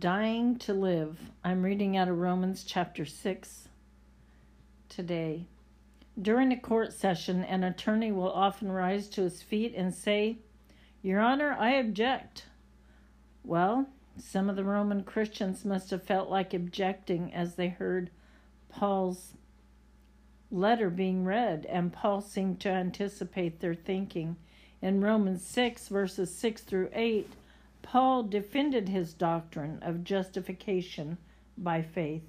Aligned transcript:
Dying 0.00 0.56
to 0.60 0.72
Live. 0.72 1.18
I'm 1.44 1.62
reading 1.62 1.94
out 1.94 2.08
of 2.08 2.16
Romans 2.16 2.64
chapter 2.64 3.04
6 3.04 3.68
today. 4.88 5.44
During 6.18 6.52
a 6.52 6.58
court 6.58 6.94
session, 6.94 7.44
an 7.44 7.64
attorney 7.64 8.10
will 8.10 8.32
often 8.32 8.72
rise 8.72 9.08
to 9.08 9.20
his 9.20 9.42
feet 9.42 9.74
and 9.76 9.92
say, 9.92 10.38
Your 11.02 11.20
Honor, 11.20 11.54
I 11.58 11.72
object. 11.72 12.46
Well, 13.44 13.90
some 14.16 14.48
of 14.48 14.56
the 14.56 14.64
Roman 14.64 15.02
Christians 15.02 15.66
must 15.66 15.90
have 15.90 16.02
felt 16.02 16.30
like 16.30 16.54
objecting 16.54 17.34
as 17.34 17.56
they 17.56 17.68
heard 17.68 18.08
Paul's 18.70 19.34
letter 20.50 20.88
being 20.88 21.26
read, 21.26 21.66
and 21.66 21.92
Paul 21.92 22.22
seemed 22.22 22.58
to 22.60 22.70
anticipate 22.70 23.60
their 23.60 23.74
thinking. 23.74 24.36
In 24.80 25.02
Romans 25.02 25.44
6, 25.44 25.88
verses 25.88 26.34
6 26.34 26.62
through 26.62 26.88
8, 26.94 27.28
Paul 27.82 28.24
defended 28.24 28.88
his 28.88 29.14
doctrine 29.14 29.78
of 29.82 30.04
justification 30.04 31.18
by 31.56 31.82
faith. 31.82 32.28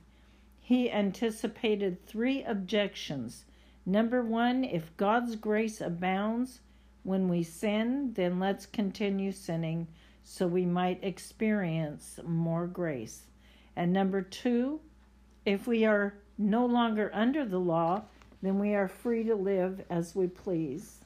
He 0.60 0.90
anticipated 0.90 2.06
three 2.06 2.44
objections. 2.44 3.46
Number 3.86 4.24
one, 4.24 4.64
if 4.64 4.96
God's 4.98 5.36
grace 5.36 5.82
abounds 5.82 6.62
when 7.04 7.28
we 7.28 7.44
sin, 7.44 8.14
then 8.14 8.40
let's 8.40 8.66
continue 8.66 9.32
sinning 9.32 9.88
so 10.24 10.48
we 10.48 10.66
might 10.66 11.04
experience 11.04 12.20
more 12.24 12.68
grace. 12.68 13.26
And 13.76 13.92
number 13.92 14.22
two, 14.22 14.80
if 15.46 15.68
we 15.68 15.86
are 15.86 16.14
no 16.38 16.66
longer 16.66 17.10
under 17.14 17.46
the 17.46 17.60
law, 17.60 18.04
then 18.42 18.60
we 18.60 18.74
are 18.74 18.88
free 18.88 19.24
to 19.24 19.36
live 19.36 19.84
as 19.90 20.16
we 20.16 20.28
please. 20.28 21.01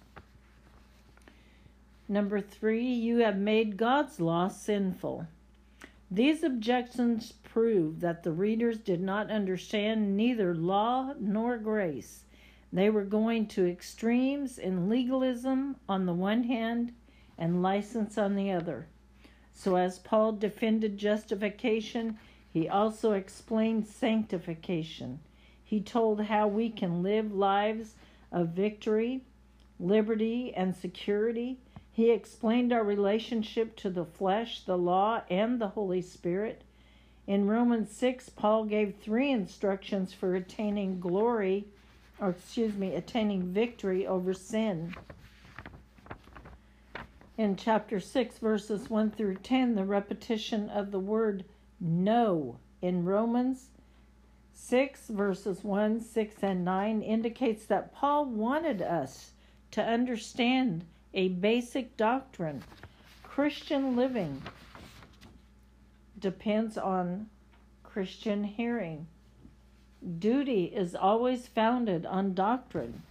Number 2.08 2.40
three, 2.40 2.86
you 2.86 3.18
have 3.18 3.38
made 3.38 3.78
God's 3.78 4.20
law 4.20 4.48
sinful. 4.48 5.28
These 6.12 6.44
objections 6.44 7.32
prove 7.32 8.00
that 8.02 8.24
the 8.24 8.32
readers 8.32 8.78
did 8.78 9.02
not 9.02 9.32
understand 9.32 10.16
neither 10.16 10.54
law 10.54 11.14
nor 11.20 11.58
grace. 11.58 12.26
They 12.72 12.90
were 12.90 13.06
going 13.06 13.48
to 13.48 13.66
extremes 13.66 14.60
in 14.60 14.88
legalism 14.88 15.78
on 15.90 16.06
the 16.06 16.14
one 16.14 16.44
hand 16.44 16.94
and 17.38 17.64
license 17.64 18.18
on 18.18 18.36
the 18.36 18.52
other. 18.52 18.88
So, 19.54 19.78
as 19.78 20.00
Paul 20.00 20.34
defended 20.34 20.98
justification, 20.98 22.20
he 22.52 22.70
also 22.70 23.14
explained 23.14 23.88
sanctification. 23.88 25.20
He 25.64 25.82
told 25.82 26.22
how 26.22 26.48
we 26.48 26.70
can 26.70 27.02
live 27.02 27.34
lives 27.34 27.96
of 28.32 28.50
victory, 28.50 29.24
liberty, 29.80 30.54
and 30.54 30.76
security. 30.76 31.58
He 31.96 32.12
explained 32.12 32.74
our 32.74 32.84
relationship 32.84 33.78
to 33.78 33.90
the 33.90 34.04
flesh, 34.04 34.60
the 34.60 34.78
law, 34.78 35.22
and 35.30 35.62
the 35.62 35.70
Holy 35.70 36.02
Spirit. 36.02 36.66
In 37.26 37.48
Romans 37.48 37.90
6, 37.90 38.32
Paul 38.32 38.66
gave 38.66 38.96
three 38.96 39.32
instructions 39.32 40.12
for 40.12 40.36
attaining 40.36 41.00
glory, 41.00 41.70
or 42.20 42.32
excuse 42.32 42.76
me, 42.76 42.94
attaining 42.96 43.44
victory 43.44 44.06
over 44.06 44.34
sin. 44.34 44.94
In 47.38 47.56
chapter 47.56 48.02
6, 48.02 48.40
verses 48.40 48.90
1 48.90 49.12
through 49.12 49.36
10, 49.36 49.76
the 49.76 49.86
repetition 49.86 50.70
of 50.70 50.92
the 50.92 51.00
word 51.00 51.46
know 51.80 52.60
in 52.82 53.06
Romans 53.06 53.70
6, 54.52 55.08
verses 55.08 55.64
1, 55.64 56.02
6, 56.02 56.36
and 56.42 56.66
9 56.66 57.02
indicates 57.02 57.66
that 57.68 57.94
Paul 57.94 58.26
wanted 58.26 58.82
us 58.82 59.32
to 59.72 59.82
understand 59.82 60.84
a 61.16 61.30
basic 61.30 61.96
doctrine. 61.96 62.62
Christian 63.24 63.96
living 63.96 64.42
depends 66.20 66.78
on 66.78 67.30
Christian 67.84 68.44
hearing. 68.44 69.08
Duty 70.20 70.66
is 70.66 70.94
always 70.94 71.48
founded 71.48 72.06
on 72.06 72.34
doctrine. 72.34 73.02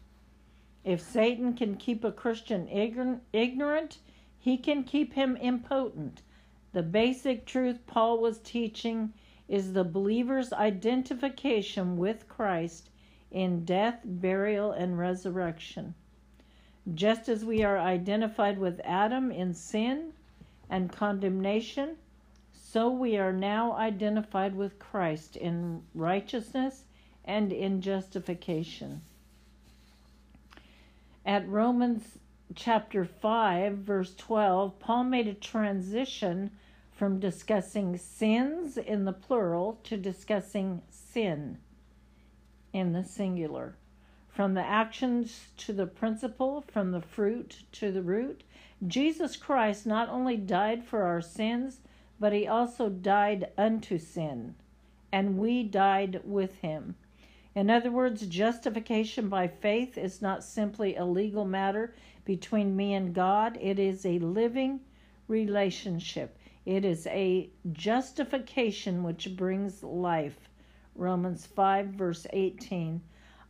If 0.85 1.01
Satan 1.01 1.55
can 1.55 1.77
keep 1.77 2.05
a 2.05 2.13
Christian 2.13 2.69
ignorant, 3.33 3.99
he 4.39 4.59
can 4.59 4.85
keep 4.85 5.15
him 5.15 5.39
impotent. 5.41 6.21
The 6.75 6.83
basic 6.83 7.47
truth 7.47 7.87
Paul 7.87 8.19
was 8.19 8.39
teaching 8.41 9.15
is 9.49 9.73
the 9.73 9.85
believer's 9.85 10.53
identification 10.53 11.97
with 11.97 12.29
Christ 12.29 12.91
in 13.31 13.65
death, 13.65 14.01
burial, 14.05 14.73
and 14.73 14.99
resurrection. 14.99 15.95
Just 16.93 17.29
as 17.31 17.45
we 17.45 17.63
are 17.63 17.79
identified 17.79 18.59
with 18.59 18.81
Adam 18.85 19.31
in 19.31 19.55
sin 19.55 20.13
and 20.69 20.93
condemnation, 20.93 21.97
so 22.53 22.91
we 22.91 23.17
are 23.17 23.33
now 23.33 23.73
identified 23.73 24.55
with 24.55 24.79
Christ 24.79 25.37
in 25.37 25.83
righteousness 25.95 26.85
and 27.25 27.53
in 27.53 27.81
justification. 27.81 29.01
At 31.25 31.49
Romans 31.49 32.19
chapter 32.55 33.05
5, 33.05 33.79
verse 33.79 34.15
12, 34.17 34.79
Paul 34.79 35.05
made 35.05 35.27
a 35.27 35.35
transition 35.35 36.51
from 36.93 37.19
discussing 37.19 37.97
sins 37.97 38.77
in 38.77 39.05
the 39.05 39.13
plural 39.13 39.79
to 39.85 39.97
discussing 39.97 40.83
sin 40.91 41.59
in 42.73 42.93
the 42.93 43.05
singular. 43.05 43.77
From 44.35 44.55
the 44.55 44.67
actions 44.67 45.53
to 45.59 45.73
the 45.73 45.87
principle, 45.87 46.63
from 46.63 46.91
the 46.91 47.01
fruit 47.01 47.63
to 47.71 47.93
the 47.93 48.03
root, 48.03 48.43
Jesus 48.85 49.37
Christ 49.37 49.87
not 49.87 50.09
only 50.09 50.37
died 50.37 50.85
for 50.85 51.05
our 51.05 51.21
sins, 51.21 51.81
but 52.19 52.33
he 52.33 52.45
also 52.45 52.89
died 52.89 53.53
unto 53.57 53.97
sin, 53.97 54.57
and 55.13 55.39
we 55.39 55.63
died 55.63 56.21
with 56.25 56.57
him. 56.59 56.97
In 57.55 57.71
other 57.71 57.93
words, 57.93 58.27
justification 58.27 59.29
by 59.29 59.47
faith 59.47 59.97
is 59.97 60.21
not 60.21 60.43
simply 60.43 60.97
a 60.97 61.05
legal 61.05 61.45
matter 61.45 61.95
between 62.25 62.75
me 62.75 62.93
and 62.93 63.15
God, 63.15 63.57
it 63.61 63.79
is 63.79 64.05
a 64.05 64.19
living 64.19 64.81
relationship. 65.29 66.37
It 66.67 66.85
is 66.85 67.07
a 67.07 67.51
justification 67.73 69.05
which 69.05 69.37
brings 69.37 69.85
life. 69.85 70.49
Romans 70.97 71.47
5, 71.47 71.87
verse 71.91 72.27
18. 72.33 73.01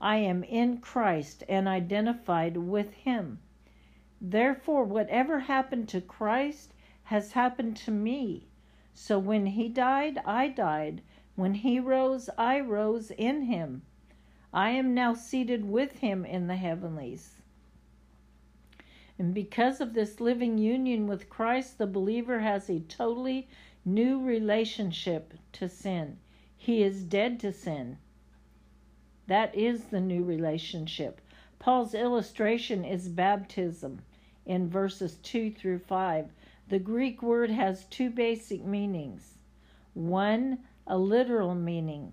I 0.05 0.17
am 0.17 0.45
in 0.45 0.83
Christ 0.83 1.45
and 1.49 1.67
identified 1.67 2.59
with 2.59 2.93
Him. 2.93 3.39
Therefore, 4.21 4.85
whatever 4.85 5.41
happened 5.41 5.89
to 5.89 6.03
Christ 6.03 6.75
has 7.05 7.33
happened 7.33 7.79
to 7.79 7.91
me. 7.91 8.47
So 8.93 9.19
when 9.19 9.47
He 9.47 9.71
died, 9.71 10.19
I 10.27 10.49
died. 10.49 11.01
When 11.37 11.55
He 11.55 11.81
rose, 11.81 12.29
I 12.37 12.61
rose 12.61 13.13
in 13.13 13.45
Him. 13.45 13.81
I 14.53 14.73
am 14.73 14.93
now 14.93 15.15
seated 15.15 15.65
with 15.65 16.01
Him 16.01 16.27
in 16.27 16.49
the 16.49 16.57
heavenlies. 16.57 17.41
And 19.19 19.33
because 19.33 19.81
of 19.81 19.95
this 19.95 20.21
living 20.21 20.59
union 20.59 21.07
with 21.07 21.31
Christ, 21.31 21.79
the 21.79 21.87
believer 21.87 22.41
has 22.41 22.69
a 22.69 22.81
totally 22.81 23.49
new 23.87 24.21
relationship 24.21 25.33
to 25.53 25.67
sin. 25.67 26.19
He 26.59 26.83
is 26.83 27.05
dead 27.05 27.41
to 27.41 27.55
sin. 27.55 27.97
That 29.27 29.55
is 29.55 29.85
the 29.85 30.01
new 30.01 30.23
relationship. 30.23 31.21
Paul's 31.59 31.95
illustration 31.95 32.85
is 32.85 33.09
baptism 33.09 34.03
in 34.45 34.69
verses 34.69 35.17
2 35.23 35.51
through 35.51 35.79
5. 35.79 36.31
The 36.69 36.79
Greek 36.79 37.23
word 37.23 37.51
has 37.51 37.87
two 37.87 38.11
basic 38.11 38.65
meanings 38.65 39.39
one, 39.95 40.59
a 40.87 40.99
literal 40.99 41.55
meaning, 41.55 42.13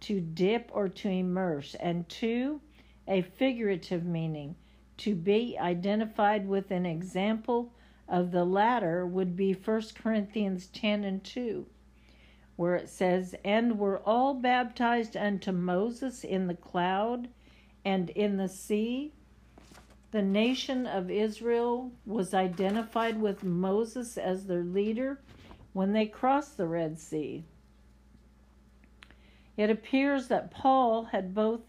to 0.00 0.20
dip 0.20 0.70
or 0.74 0.88
to 0.88 1.08
immerse, 1.08 1.74
and 1.76 2.08
two, 2.08 2.60
a 3.08 3.22
figurative 3.22 4.04
meaning, 4.04 4.56
to 4.98 5.14
be 5.14 5.56
identified 5.58 6.46
with 6.46 6.70
an 6.70 6.84
example 6.84 7.72
of 8.08 8.30
the 8.30 8.44
latter 8.44 9.06
would 9.06 9.36
be 9.36 9.52
1 9.52 9.82
Corinthians 9.94 10.66
10 10.66 11.04
and 11.04 11.24
2 11.24 11.66
where 12.56 12.74
it 12.74 12.88
says, 12.88 13.34
And 13.44 13.78
were 13.78 14.00
all 14.00 14.34
baptized 14.34 15.16
unto 15.16 15.52
Moses 15.52 16.24
in 16.24 16.46
the 16.46 16.54
cloud 16.54 17.28
and 17.84 18.10
in 18.10 18.36
the 18.36 18.48
sea. 18.48 19.12
The 20.10 20.22
nation 20.22 20.86
of 20.86 21.10
Israel 21.10 21.92
was 22.04 22.32
identified 22.32 23.20
with 23.20 23.44
Moses 23.44 24.16
as 24.16 24.46
their 24.46 24.64
leader 24.64 25.20
when 25.72 25.92
they 25.92 26.06
crossed 26.06 26.56
the 26.56 26.66
Red 26.66 26.98
Sea. 26.98 27.44
It 29.56 29.70
appears 29.70 30.28
that 30.28 30.50
Paul 30.50 31.04
had 31.04 31.34
both 31.34 31.60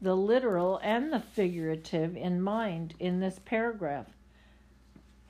the 0.00 0.16
literal 0.16 0.78
and 0.82 1.12
the 1.12 1.20
figurative 1.20 2.16
in 2.16 2.40
mind 2.40 2.94
in 2.98 3.20
this 3.20 3.38
paragraph. 3.44 4.06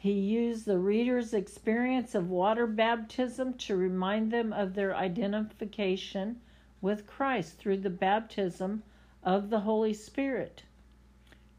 He 0.01 0.13
used 0.13 0.65
the 0.65 0.79
reader's 0.79 1.35
experience 1.35 2.15
of 2.15 2.31
water 2.31 2.69
baptism 2.69 3.55
to 3.55 3.77
remind 3.77 4.31
them 4.31 4.53
of 4.53 4.75
their 4.75 4.95
identification 4.95 6.41
with 6.81 7.05
Christ 7.05 7.59
through 7.59 7.79
the 7.79 7.91
baptism 7.91 8.85
of 9.25 9.51
the 9.51 9.61
Holy 9.61 9.93
Spirit. 9.93 10.63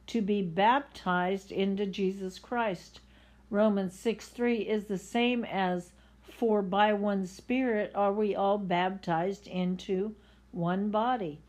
To 0.08 0.22
be 0.22 0.42
baptized 0.42 1.52
into 1.52 1.86
Jesus 1.86 2.40
Christ. 2.40 3.02
Romans 3.50 4.00
6 4.00 4.30
3 4.30 4.60
is 4.60 4.86
the 4.86 4.98
same 4.98 5.44
as 5.44 5.92
For 6.22 6.62
by 6.62 6.94
one 6.94 7.28
Spirit 7.28 7.92
are 7.94 8.14
we 8.14 8.34
all 8.34 8.58
baptized 8.58 9.48
into 9.48 10.16
one 10.54 10.90
body. 10.90 11.42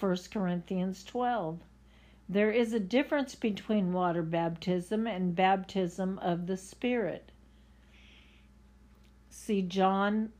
1 0.00 0.16
Corinthians 0.32 1.04
12. 1.04 1.60
There 2.28 2.50
is 2.50 2.72
a 2.72 2.80
difference 2.80 3.36
between 3.36 3.92
water 3.92 4.22
baptism 4.22 5.06
and 5.06 5.36
baptism 5.36 6.18
of 6.18 6.48
the 6.48 6.56
Spirit. 6.56 7.30
See 9.30 9.62
John 9.62 10.32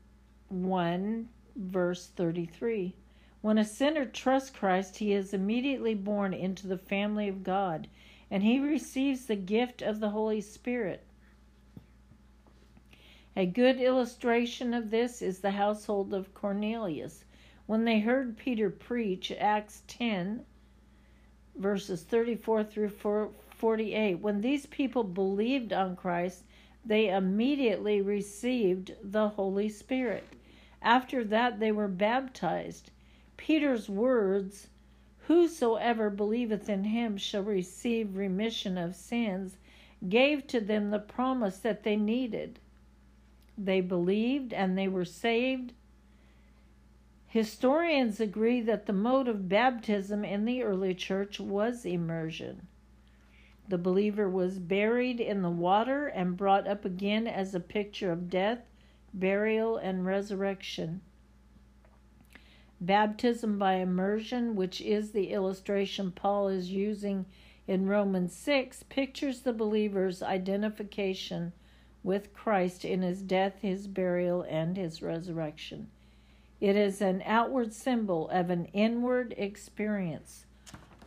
1, 0.49 1.29
verse 1.55 2.07
33. 2.07 2.93
When 3.41 3.57
a 3.57 3.63
sinner 3.63 4.05
trusts 4.05 4.49
Christ, 4.49 4.97
he 4.97 5.13
is 5.13 5.33
immediately 5.33 5.93
born 5.93 6.33
into 6.33 6.67
the 6.67 6.77
family 6.77 7.29
of 7.29 7.43
God, 7.43 7.87
and 8.29 8.43
he 8.43 8.59
receives 8.59 9.25
the 9.25 9.37
gift 9.37 9.81
of 9.81 10.01
the 10.01 10.09
Holy 10.09 10.41
Spirit. 10.41 11.03
A 13.37 13.45
good 13.45 13.79
illustration 13.79 14.73
of 14.73 14.89
this 14.89 15.21
is 15.21 15.39
the 15.39 15.51
household 15.51 16.13
of 16.13 16.33
Cornelius. 16.33 17.23
When 17.65 17.85
they 17.85 17.99
heard 17.99 18.37
Peter 18.37 18.69
preach, 18.69 19.31
Acts 19.31 19.83
10, 19.87 20.43
verses 21.57 22.03
34 22.03 22.63
through 22.63 23.31
48, 23.49 24.15
when 24.15 24.41
these 24.41 24.65
people 24.65 25.03
believed 25.03 25.73
on 25.73 25.95
Christ, 25.95 26.43
they 26.85 27.09
immediately 27.09 28.01
received 28.01 28.93
the 29.03 29.29
Holy 29.29 29.67
Spirit. 29.67 30.23
After 30.81 31.23
that, 31.25 31.59
they 31.59 31.71
were 31.71 31.87
baptized. 31.87 32.91
Peter's 33.35 33.89
words, 33.89 34.69
Whosoever 35.27 36.09
believeth 36.09 36.69
in 36.69 36.85
him 36.85 37.17
shall 37.17 37.43
receive 37.43 38.15
remission 38.15 38.77
of 38.77 38.95
sins, 38.95 39.57
gave 40.07 40.47
to 40.47 40.61
them 40.61 40.89
the 40.89 40.99
promise 40.99 41.57
that 41.57 41.83
they 41.83 41.97
needed. 41.97 42.59
They 43.57 43.81
believed 43.81 44.53
and 44.53 44.77
they 44.77 44.87
were 44.87 45.03
saved. 45.03 45.73
Historians 47.29 48.21
agree 48.21 48.61
that 48.61 48.85
the 48.85 48.93
mode 48.93 49.27
of 49.27 49.49
baptism 49.49 50.23
in 50.23 50.45
the 50.45 50.63
early 50.63 50.95
church 50.95 51.41
was 51.41 51.85
immersion. 51.85 52.67
The 53.67 53.77
believer 53.77 54.29
was 54.29 54.59
buried 54.59 55.19
in 55.19 55.41
the 55.41 55.49
water 55.49 56.07
and 56.07 56.37
brought 56.37 56.67
up 56.67 56.85
again 56.85 57.27
as 57.27 57.53
a 57.53 57.59
picture 57.59 58.13
of 58.13 58.29
death, 58.29 58.59
burial, 59.13 59.75
and 59.75 60.05
resurrection. 60.05 61.01
Baptism 62.79 63.59
by 63.59 63.73
immersion, 63.73 64.55
which 64.55 64.79
is 64.79 65.11
the 65.11 65.31
illustration 65.31 66.11
Paul 66.11 66.47
is 66.47 66.71
using 66.71 67.25
in 67.67 67.87
Romans 67.87 68.33
6, 68.33 68.83
pictures 68.83 69.41
the 69.41 69.51
believer's 69.51 70.23
identification 70.23 71.51
with 72.03 72.33
Christ 72.33 72.85
in 72.85 73.01
his 73.01 73.21
death, 73.21 73.59
his 73.59 73.87
burial, 73.87 74.43
and 74.43 74.77
his 74.77 75.01
resurrection. 75.01 75.89
It 76.59 76.75
is 76.75 77.01
an 77.01 77.21
outward 77.25 77.73
symbol 77.73 78.29
of 78.29 78.49
an 78.49 78.65
inward 78.73 79.33
experience. 79.37 80.45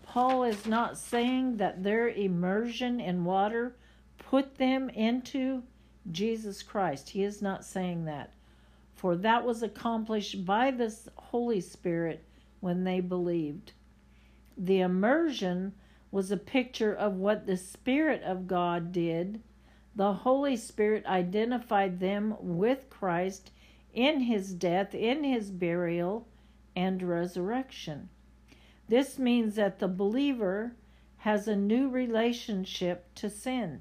Paul 0.02 0.44
is 0.44 0.66
not 0.66 0.96
saying 0.96 1.56
that 1.56 1.82
their 1.82 2.08
immersion 2.08 3.00
in 3.00 3.24
water 3.24 3.76
put 4.18 4.56
them 4.56 4.88
into 4.90 5.62
Jesus 6.10 6.62
Christ. 6.62 7.10
He 7.10 7.22
is 7.24 7.42
not 7.42 7.64
saying 7.64 8.04
that. 8.04 8.32
For 8.94 9.16
that 9.16 9.44
was 9.44 9.62
accomplished 9.62 10.44
by 10.44 10.70
the 10.70 10.94
Holy 11.16 11.60
Spirit 11.60 12.24
when 12.60 12.84
they 12.84 13.00
believed. 13.00 13.72
The 14.56 14.80
immersion 14.80 15.72
was 16.10 16.30
a 16.30 16.36
picture 16.36 16.92
of 16.94 17.14
what 17.14 17.46
the 17.46 17.56
Spirit 17.56 18.22
of 18.22 18.46
God 18.46 18.92
did. 18.92 19.40
The 19.96 20.12
Holy 20.12 20.56
Spirit 20.56 21.06
identified 21.06 21.98
them 21.98 22.36
with 22.40 22.90
Christ 22.90 23.50
in 23.94 24.20
his 24.20 24.54
death, 24.54 24.94
in 24.94 25.24
his 25.24 25.50
burial, 25.50 26.26
and 26.76 27.02
resurrection. 27.02 28.08
This 28.88 29.18
means 29.18 29.54
that 29.56 29.78
the 29.78 29.88
believer 29.88 30.74
has 31.18 31.46
a 31.46 31.56
new 31.56 31.88
relationship 31.88 33.06
to 33.16 33.28
sin. 33.28 33.80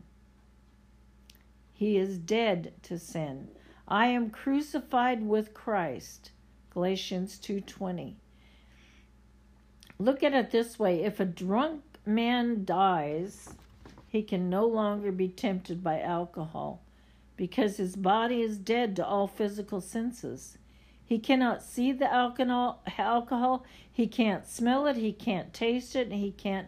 He 1.71 1.97
is 1.97 2.17
dead 2.17 2.73
to 2.83 2.99
sin. 2.99 3.49
I 3.87 4.07
am 4.07 4.29
crucified 4.29 5.23
with 5.23 5.53
Christ. 5.53 6.31
Galatians 6.71 7.39
2:20. 7.39 8.15
Look 9.97 10.23
at 10.23 10.33
it 10.33 10.51
this 10.51 10.77
way, 10.77 11.03
if 11.03 11.19
a 11.19 11.25
drunk 11.25 11.83
man 12.05 12.65
dies, 12.65 13.55
he 14.07 14.21
can 14.23 14.49
no 14.49 14.65
longer 14.65 15.11
be 15.11 15.27
tempted 15.27 15.83
by 15.83 16.01
alcohol 16.01 16.81
because 17.39 17.77
his 17.77 17.95
body 17.95 18.41
is 18.41 18.57
dead 18.57 18.97
to 18.97 19.05
all 19.05 19.25
physical 19.25 19.79
senses. 19.79 20.57
He 21.05 21.19
cannot 21.19 21.63
see 21.63 21.93
the 21.93 22.11
alcohol. 22.11 23.65
He 23.89 24.07
can't 24.07 24.45
smell 24.45 24.85
it. 24.87 24.97
He 24.97 25.13
can't 25.13 25.53
taste 25.53 25.95
it. 25.95 26.09
And 26.09 26.19
he 26.19 26.31
can't. 26.31 26.67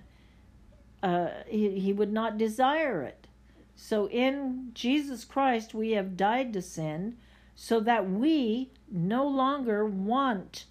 Uh, 1.04 1.28
he, 1.46 1.78
he 1.78 1.92
would 1.92 2.14
not 2.14 2.38
desire 2.38 3.02
it. 3.02 3.28
So 3.76 4.08
in 4.08 4.72
Jesus 4.74 5.26
Christ, 5.26 5.74
we 5.74 5.92
have 5.92 6.16
died 6.16 6.54
to 6.54 6.62
sin, 6.62 7.18
so 7.54 7.82
that 7.82 8.10
we 8.10 8.70
no 8.90 9.28
longer 9.28 9.86
want 9.86 10.68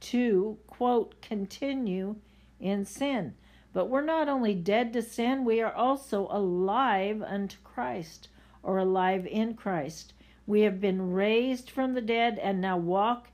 to 0.00 0.58
quote 0.66 1.22
continue 1.22 2.16
in 2.60 2.84
sin. 2.84 3.32
But 3.72 3.88
we're 3.88 4.04
not 4.04 4.28
only 4.28 4.54
dead 4.54 4.92
to 4.92 5.00
sin, 5.00 5.46
we 5.46 5.62
are 5.62 5.72
also 5.72 6.28
alive 6.30 7.22
unto 7.22 7.56
Christ 7.64 8.28
or 8.62 8.78
alive 8.78 9.26
in 9.26 9.54
Christ. 9.54 10.12
We 10.46 10.62
have 10.62 10.80
been 10.80 11.12
raised 11.12 11.70
from 11.70 11.94
the 11.94 12.00
dead 12.00 12.38
and 12.38 12.60
now 12.60 12.76
walk 12.76 13.28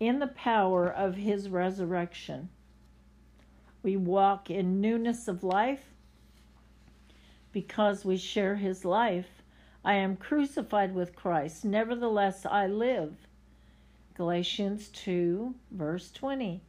in 0.00 0.18
the 0.18 0.26
power 0.26 0.88
of 0.90 1.14
his 1.14 1.48
resurrection. 1.48 2.48
We 3.82 3.96
walk 3.96 4.50
in 4.50 4.80
newness 4.80 5.28
of 5.28 5.44
life 5.44 5.84
because 7.52 8.04
we 8.04 8.16
share 8.16 8.56
his 8.56 8.84
life. 8.84 9.42
I 9.84 9.94
am 9.94 10.16
crucified 10.16 10.94
with 10.94 11.14
Christ, 11.14 11.64
nevertheless 11.64 12.44
I 12.44 12.66
live. 12.66 13.14
Galatians 14.14 14.88
2, 14.88 15.54
verse 15.70 16.10
20. 16.10 16.60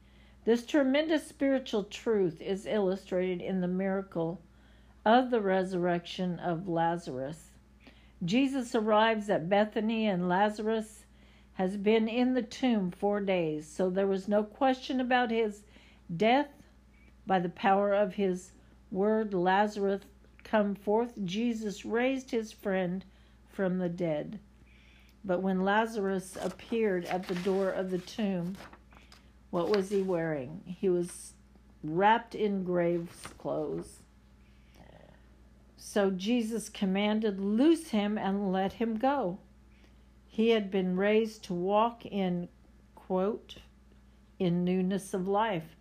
This 0.45 0.65
tremendous 0.65 1.25
spiritual 1.25 1.83
truth 1.83 2.41
is 2.41 2.65
illustrated 2.65 3.41
in 3.41 3.61
the 3.61 3.67
miracle 3.67 4.39
of 5.03 5.31
the 5.31 5.41
resurrection 5.41 6.39
of 6.39 6.67
Lazarus. 6.67 7.46
Jesus 8.23 8.73
arrives 8.73 9.29
at 9.29 9.49
Bethany, 9.49 10.07
and 10.07 10.27
Lazarus 10.27 11.05
has 11.53 11.77
been 11.77 12.07
in 12.07 12.33
the 12.33 12.41
tomb 12.41 12.91
four 12.91 13.19
days, 13.19 13.67
so 13.67 13.89
there 13.89 14.07
was 14.07 14.27
no 14.27 14.43
question 14.43 14.99
about 14.99 15.31
his 15.31 15.63
death. 16.15 16.49
By 17.25 17.39
the 17.39 17.49
power 17.49 17.93
of 17.93 18.15
his 18.15 18.51
word, 18.91 19.33
Lazarus 19.33 20.01
come 20.43 20.75
forth, 20.75 21.13
Jesus 21.25 21.85
raised 21.85 22.31
his 22.31 22.51
friend 22.51 23.03
from 23.49 23.79
the 23.79 23.89
dead. 23.89 24.39
But 25.25 25.41
when 25.41 25.65
Lazarus 25.65 26.37
appeared 26.41 27.05
at 27.05 27.27
the 27.27 27.35
door 27.35 27.69
of 27.69 27.91
the 27.91 27.97
tomb, 27.97 28.55
what 29.49 29.69
was 29.69 29.89
he 29.89 30.01
wearing? 30.01 30.61
He 30.65 30.89
was 30.89 31.33
wrapped 31.83 32.33
in 32.33 32.63
grave 32.63 33.09
clothes. 33.37 33.99
So 35.77 36.09
Jesus 36.09 36.69
commanded, 36.69 37.39
Loose 37.39 37.89
him 37.89 38.17
and 38.17 38.51
let 38.51 38.73
him 38.73 38.97
go. 38.97 39.37
He 40.25 40.49
had 40.49 40.69
been 40.69 40.97
raised 40.97 41.43
to 41.45 41.53
walk 41.53 42.05
in, 42.05 42.49
quote, 42.95 43.57
in 44.39 44.63
newness 44.63 45.13
of 45.13 45.27
life. 45.27 45.75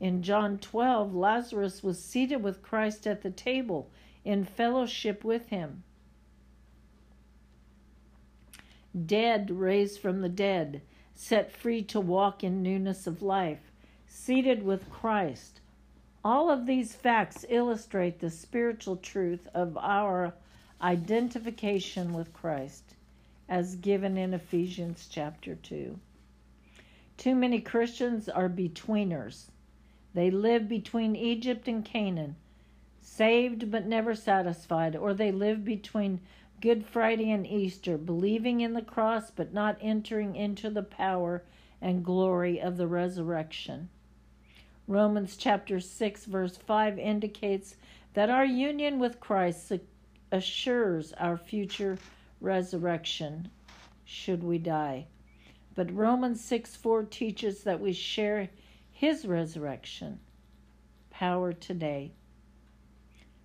In 0.00 0.22
John 0.22 0.58
12, 0.58 1.14
Lazarus 1.14 1.82
was 1.82 2.02
seated 2.02 2.42
with 2.42 2.62
Christ 2.62 3.06
at 3.06 3.22
the 3.22 3.30
table 3.30 3.90
in 4.24 4.44
fellowship 4.44 5.24
with 5.24 5.48
him. 5.48 5.82
Dead, 9.06 9.50
raised 9.50 10.00
from 10.00 10.20
the 10.20 10.28
dead, 10.28 10.82
set 11.14 11.50
free 11.50 11.82
to 11.82 12.00
walk 12.00 12.44
in 12.44 12.62
newness 12.62 13.06
of 13.06 13.22
life, 13.22 13.72
seated 14.06 14.62
with 14.62 14.90
Christ, 14.90 15.57
all 16.28 16.50
of 16.50 16.66
these 16.66 16.94
facts 16.94 17.46
illustrate 17.48 18.20
the 18.20 18.28
spiritual 18.28 18.96
truth 18.96 19.48
of 19.54 19.78
our 19.78 20.34
identification 20.82 22.12
with 22.12 22.34
Christ 22.34 22.94
as 23.48 23.76
given 23.76 24.18
in 24.18 24.34
Ephesians 24.34 25.08
chapter 25.10 25.54
2. 25.54 25.98
Too 27.16 27.34
many 27.34 27.62
Christians 27.62 28.28
are 28.28 28.50
betweeners. 28.50 29.46
They 30.12 30.30
live 30.30 30.68
between 30.68 31.16
Egypt 31.16 31.66
and 31.66 31.82
Canaan, 31.82 32.36
saved 33.00 33.70
but 33.70 33.86
never 33.86 34.14
satisfied, 34.14 34.94
or 34.94 35.14
they 35.14 35.32
live 35.32 35.64
between 35.64 36.20
Good 36.60 36.84
Friday 36.84 37.30
and 37.30 37.46
Easter, 37.46 37.96
believing 37.96 38.60
in 38.60 38.74
the 38.74 38.82
cross 38.82 39.30
but 39.30 39.54
not 39.54 39.78
entering 39.80 40.36
into 40.36 40.68
the 40.68 40.82
power 40.82 41.42
and 41.80 42.04
glory 42.04 42.60
of 42.60 42.76
the 42.76 42.86
resurrection. 42.86 43.88
Romans 44.88 45.36
chapter 45.36 45.80
6 45.80 46.24
verse 46.24 46.56
5 46.56 46.98
indicates 46.98 47.76
that 48.14 48.30
our 48.30 48.46
union 48.46 48.98
with 48.98 49.20
Christ 49.20 49.70
assures 50.32 51.12
our 51.12 51.36
future 51.36 51.98
resurrection. 52.40 53.50
should 54.06 54.42
we 54.42 54.56
die. 54.56 55.06
But 55.74 55.94
Romans 55.94 56.42
6 56.42 56.74
4 56.74 57.02
teaches 57.04 57.64
that 57.64 57.80
we 57.80 57.92
share 57.92 58.48
his 58.90 59.26
resurrection 59.26 60.20
power 61.10 61.52
today. 61.52 62.12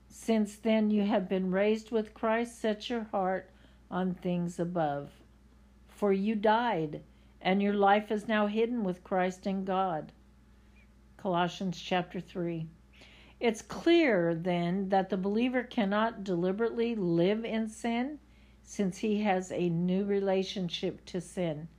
Since 0.07 0.55
then 0.55 0.91
you 0.91 1.03
have 1.03 1.27
been 1.27 1.51
raised 1.51 1.91
with 1.91 2.13
Christ, 2.13 2.57
set 2.57 2.89
your 2.89 3.03
heart 3.11 3.49
on 3.91 4.13
things 4.13 4.61
above. 4.61 5.09
For 5.89 6.13
you 6.13 6.35
died, 6.35 7.01
and 7.41 7.61
your 7.61 7.73
life 7.73 8.11
is 8.13 8.29
now 8.29 8.47
hidden 8.47 8.85
with 8.85 9.03
Christ 9.03 9.45
in 9.45 9.65
God. 9.65 10.13
Colossians 11.23 11.79
chapter 11.79 12.19
3. 12.19 12.67
It's 13.39 13.61
clear 13.61 14.35
then 14.35 14.89
that 14.89 15.09
the 15.09 15.15
believer 15.15 15.63
cannot 15.63 16.25
deliberately 16.25 16.95
live 16.95 17.45
in 17.45 17.69
sin 17.69 18.19
since 18.61 18.97
he 18.97 19.21
has 19.21 19.49
a 19.49 19.69
new 19.69 20.03
relationship 20.03 21.05
to 21.05 21.21
sin 21.21 21.69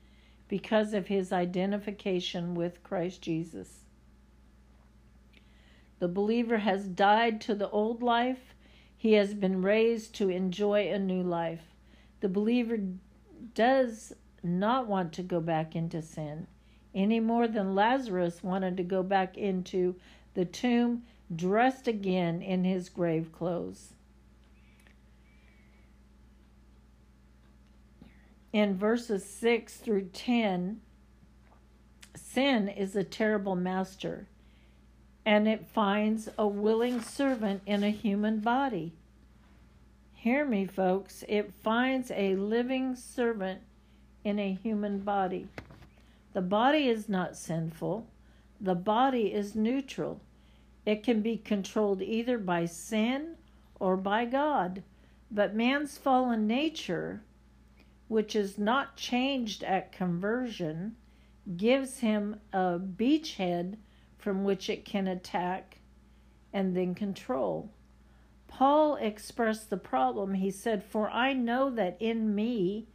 because 0.49 0.95
of 0.95 1.09
his 1.09 1.31
identification 1.31 2.55
with 2.55 2.83
Christ 2.83 3.21
Jesus. 3.21 3.81
The 5.99 6.09
believer 6.09 6.57
has 6.57 6.89
died 6.89 7.43
to 7.43 7.55
the 7.55 7.69
old 7.69 8.03
life, 8.03 8.55
he 8.97 9.13
has 9.13 9.35
been 9.35 9.61
raised 9.61 10.15
to 10.15 10.31
enjoy 10.31 10.91
a 10.91 10.99
new 10.99 11.23
life. 11.23 11.75
The 12.21 12.31
believer 12.31 12.79
does 13.53 14.15
not 14.43 14.87
want 14.87 15.13
to 15.13 15.23
go 15.23 15.43
back 15.43 15.77
into 15.77 16.01
sin 16.01 16.47
any 16.95 17.21
more 17.21 17.49
than 17.49 17.75
Lazarus 17.75 18.43
wanted 18.43 18.77
to 18.77 18.83
go 18.83 19.03
back 19.03 19.37
into 19.37 19.97
the 20.35 20.45
tomb 20.45 21.03
dressed 21.35 21.89
again 21.89 22.43
in 22.43 22.65
his 22.65 22.89
grave 22.89 23.33
clothes. 23.33 23.95
In 28.53 28.77
verses 28.77 29.25
6 29.25 29.79
through 29.79 30.11
10, 30.13 30.81
sin 32.15 32.69
is 32.69 32.95
a 32.95 33.03
terrible 33.03 33.57
master, 33.57 34.29
and 35.27 35.49
it 35.49 35.67
finds 35.67 36.29
a 36.39 36.47
willing 36.47 37.01
servant 37.01 37.63
in 37.67 37.83
a 37.83 37.91
human 37.91 38.39
body. 38.39 38.93
Hear 40.13 40.45
me, 40.45 40.67
folks. 40.67 41.25
It 41.29 41.53
finds 41.53 42.11
a 42.13 42.37
living 42.37 42.95
servant 42.95 43.61
in 44.23 44.39
a 44.39 44.55
human 44.55 45.01
body. 45.01 45.49
The 46.35 46.43
body 46.43 46.89
is 46.89 47.09
not 47.09 47.37
sinful, 47.37 48.09
the 48.61 48.75
body 48.75 49.33
is 49.33 49.55
neutral. 49.55 50.21
It 50.85 51.03
can 51.03 51.23
be 51.23 51.37
controlled 51.37 52.03
either 52.03 52.39
by 52.39 52.67
sin 52.67 53.37
or 53.79 53.97
by 53.97 54.25
God. 54.25 54.83
But 55.31 55.55
man's 55.55 55.97
fallen 55.97 56.47
nature, 56.47 57.23
which 58.09 58.35
is 58.35 58.59
not 58.59 58.97
changed 58.97 59.63
at 59.63 59.93
conversion, 59.93 60.97
gives 61.57 62.01
him 62.01 62.41
a 62.53 62.79
beachhead 62.79 63.77
from 64.19 64.43
which 64.45 64.69
it 64.69 64.85
can 64.85 65.07
attack 65.07 65.79
and 66.53 66.77
then 66.77 66.95
control. 66.95 67.71
Paul 68.49 68.97
expressed 68.97 69.71
the 69.71 69.77
problem. 69.77 70.35
He 70.35 70.51
said, 70.51 70.83
For 70.83 71.09
I 71.11 71.33
know 71.33 71.71
that 71.71 71.97
in 72.01 72.35
me, 72.35 72.89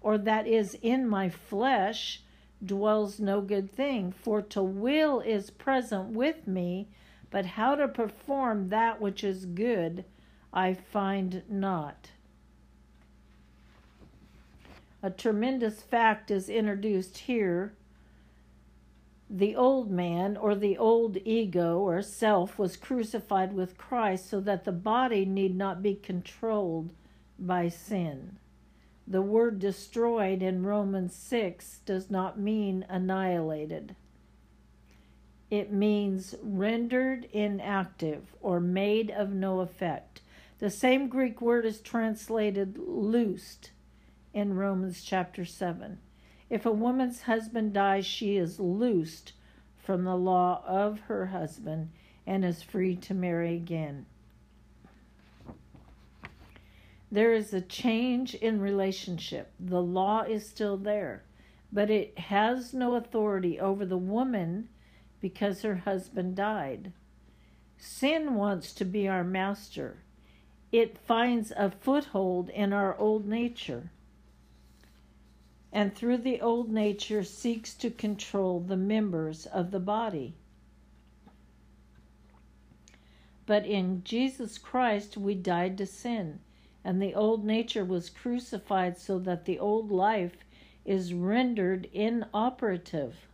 or 0.00 0.18
that 0.18 0.46
is 0.46 0.74
in 0.82 1.08
my 1.08 1.28
flesh, 1.28 2.22
dwells 2.64 3.20
no 3.20 3.40
good 3.40 3.70
thing. 3.70 4.12
For 4.12 4.42
to 4.42 4.62
will 4.62 5.20
is 5.20 5.50
present 5.50 6.10
with 6.10 6.46
me, 6.46 6.88
but 7.30 7.46
how 7.46 7.74
to 7.74 7.88
perform 7.88 8.68
that 8.68 9.00
which 9.00 9.22
is 9.22 9.44
good 9.44 10.04
I 10.52 10.74
find 10.74 11.42
not. 11.48 12.10
A 15.02 15.10
tremendous 15.10 15.82
fact 15.82 16.30
is 16.30 16.48
introduced 16.48 17.18
here. 17.18 17.74
The 19.28 19.54
old 19.54 19.90
man, 19.90 20.36
or 20.36 20.54
the 20.54 20.78
old 20.78 21.18
ego 21.24 21.78
or 21.78 22.00
self, 22.00 22.58
was 22.58 22.76
crucified 22.76 23.52
with 23.52 23.76
Christ 23.76 24.30
so 24.30 24.40
that 24.40 24.64
the 24.64 24.72
body 24.72 25.24
need 25.24 25.54
not 25.54 25.82
be 25.82 25.94
controlled 25.94 26.90
by 27.38 27.68
sin. 27.68 28.38
The 29.08 29.22
word 29.22 29.60
destroyed 29.60 30.42
in 30.42 30.66
Romans 30.66 31.14
6 31.14 31.80
does 31.86 32.10
not 32.10 32.40
mean 32.40 32.84
annihilated. 32.88 33.94
It 35.48 35.72
means 35.72 36.34
rendered 36.42 37.26
inactive 37.32 38.34
or 38.40 38.58
made 38.58 39.12
of 39.12 39.32
no 39.32 39.60
effect. 39.60 40.22
The 40.58 40.70
same 40.70 41.08
Greek 41.08 41.40
word 41.40 41.64
is 41.64 41.80
translated 41.80 42.78
loosed 42.78 43.70
in 44.34 44.54
Romans 44.54 45.04
chapter 45.04 45.44
7. 45.44 45.98
If 46.50 46.66
a 46.66 46.72
woman's 46.72 47.22
husband 47.22 47.74
dies, 47.74 48.06
she 48.06 48.36
is 48.36 48.58
loosed 48.58 49.34
from 49.76 50.02
the 50.02 50.16
law 50.16 50.64
of 50.66 51.00
her 51.00 51.26
husband 51.26 51.90
and 52.26 52.44
is 52.44 52.62
free 52.62 52.96
to 52.96 53.14
marry 53.14 53.54
again. 53.54 54.06
There 57.10 57.32
is 57.32 57.54
a 57.54 57.60
change 57.60 58.34
in 58.34 58.60
relationship. 58.60 59.52
The 59.60 59.82
law 59.82 60.22
is 60.22 60.48
still 60.48 60.76
there, 60.76 61.24
but 61.72 61.90
it 61.90 62.18
has 62.18 62.74
no 62.74 62.94
authority 62.94 63.60
over 63.60 63.86
the 63.86 63.96
woman 63.96 64.68
because 65.20 65.62
her 65.62 65.76
husband 65.76 66.36
died. 66.36 66.92
Sin 67.78 68.34
wants 68.34 68.72
to 68.74 68.84
be 68.84 69.06
our 69.06 69.24
master. 69.24 69.98
It 70.72 70.98
finds 70.98 71.52
a 71.56 71.70
foothold 71.70 72.50
in 72.50 72.72
our 72.72 72.96
old 72.98 73.26
nature. 73.26 73.90
And 75.72 75.94
through 75.94 76.18
the 76.18 76.40
old 76.40 76.70
nature 76.70 77.22
seeks 77.22 77.74
to 77.74 77.90
control 77.90 78.60
the 78.60 78.76
members 78.76 79.46
of 79.46 79.70
the 79.70 79.80
body. 79.80 80.34
But 83.44 83.64
in 83.64 84.02
Jesus 84.02 84.58
Christ 84.58 85.16
we 85.16 85.34
died 85.34 85.78
to 85.78 85.86
sin, 85.86 86.40
and 86.86 87.02
the 87.02 87.16
old 87.16 87.44
nature 87.44 87.84
was 87.84 88.08
crucified 88.08 88.96
so 88.96 89.18
that 89.18 89.44
the 89.44 89.58
old 89.58 89.90
life 89.90 90.44
is 90.84 91.12
rendered 91.12 91.88
inoperative. 91.92 93.26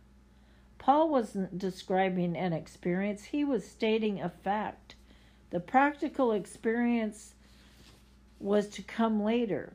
Paul 0.79 1.07
wasn't 1.09 1.59
describing 1.59 2.35
an 2.35 2.51
experience, 2.51 3.25
he 3.25 3.43
was 3.43 3.63
stating 3.63 4.19
a 4.19 4.29
fact. 4.29 4.95
The 5.51 5.59
practical 5.59 6.31
experience 6.31 7.35
was 8.39 8.67
to 8.69 8.81
come 8.81 9.21
later. 9.21 9.73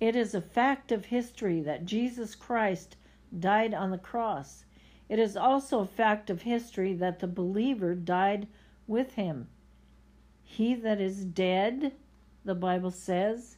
It 0.00 0.16
is 0.16 0.34
a 0.34 0.40
fact 0.40 0.90
of 0.90 1.04
history 1.04 1.60
that 1.60 1.86
Jesus 1.86 2.34
Christ 2.34 2.96
died 3.38 3.74
on 3.74 3.92
the 3.92 3.96
cross. 3.96 4.64
It 5.08 5.20
is 5.20 5.36
also 5.36 5.78
a 5.78 5.86
fact 5.86 6.30
of 6.30 6.42
history 6.42 6.94
that 6.94 7.20
the 7.20 7.28
believer 7.28 7.94
died 7.94 8.48
with 8.88 9.14
him. 9.14 9.46
He 10.42 10.74
that 10.74 11.00
is 11.00 11.24
dead, 11.24 11.92
the 12.44 12.54
Bible 12.54 12.90
says, 12.90 13.56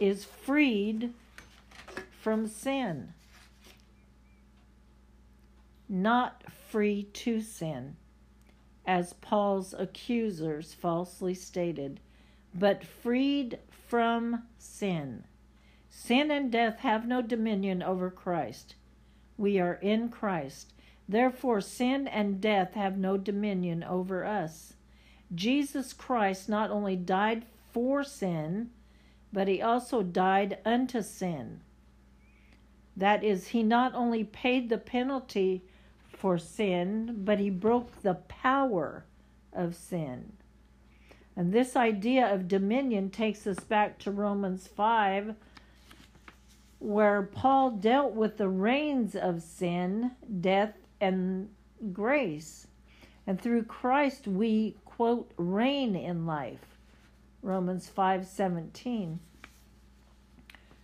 is 0.00 0.24
freed 0.24 1.12
from 2.20 2.46
sin 2.46 3.12
not 5.88 6.42
free 6.52 7.04
to 7.14 7.40
sin, 7.40 7.96
as 8.86 9.14
Paul's 9.14 9.74
accusers 9.78 10.74
falsely 10.74 11.34
stated, 11.34 12.00
but 12.54 12.84
freed 12.84 13.58
from 13.70 14.42
sin. 14.58 15.24
Sin 15.88 16.30
and 16.30 16.52
death 16.52 16.80
have 16.80 17.06
no 17.06 17.22
dominion 17.22 17.82
over 17.82 18.10
Christ. 18.10 18.74
We 19.36 19.58
are 19.58 19.74
in 19.74 20.08
Christ. 20.10 20.72
Therefore, 21.08 21.60
sin 21.60 22.06
and 22.06 22.40
death 22.40 22.74
have 22.74 22.98
no 22.98 23.16
dominion 23.16 23.82
over 23.82 24.24
us. 24.24 24.74
Jesus 25.34 25.92
Christ 25.92 26.48
not 26.48 26.70
only 26.70 26.96
died 26.96 27.46
for 27.72 28.04
sin, 28.04 28.70
but 29.32 29.48
he 29.48 29.60
also 29.60 30.02
died 30.02 30.58
unto 30.64 31.02
sin. 31.02 31.60
That 32.96 33.22
is, 33.22 33.48
he 33.48 33.62
not 33.62 33.94
only 33.94 34.24
paid 34.24 34.68
the 34.68 34.78
penalty 34.78 35.62
for 36.08 36.38
sin, 36.38 37.20
but 37.24 37.38
he 37.38 37.50
broke 37.50 38.02
the 38.02 38.14
power 38.14 39.04
of 39.52 39.76
sin. 39.76 40.32
And 41.36 41.52
this 41.52 41.76
idea 41.76 42.34
of 42.34 42.48
dominion 42.48 43.10
takes 43.10 43.46
us 43.46 43.60
back 43.60 43.98
to 44.00 44.10
Romans 44.10 44.66
5, 44.66 45.36
where 46.80 47.22
Paul 47.22 47.70
dealt 47.70 48.14
with 48.14 48.36
the 48.36 48.48
reigns 48.48 49.14
of 49.14 49.42
sin, 49.42 50.12
death, 50.40 50.74
and 51.00 51.48
grace. 51.92 52.66
And 53.26 53.40
through 53.40 53.64
Christ 53.64 54.26
we 54.26 54.76
quote 54.84 55.30
reign 55.36 55.94
in 55.94 56.26
life. 56.26 56.77
Romans 57.42 57.88
5:17. 57.88 59.18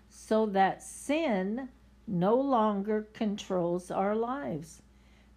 So 0.08 0.46
that 0.46 0.82
sin 0.82 1.68
no 2.06 2.34
longer 2.37 3.08
controls 3.12 3.90
our 3.90 4.14
lives. 4.14 4.82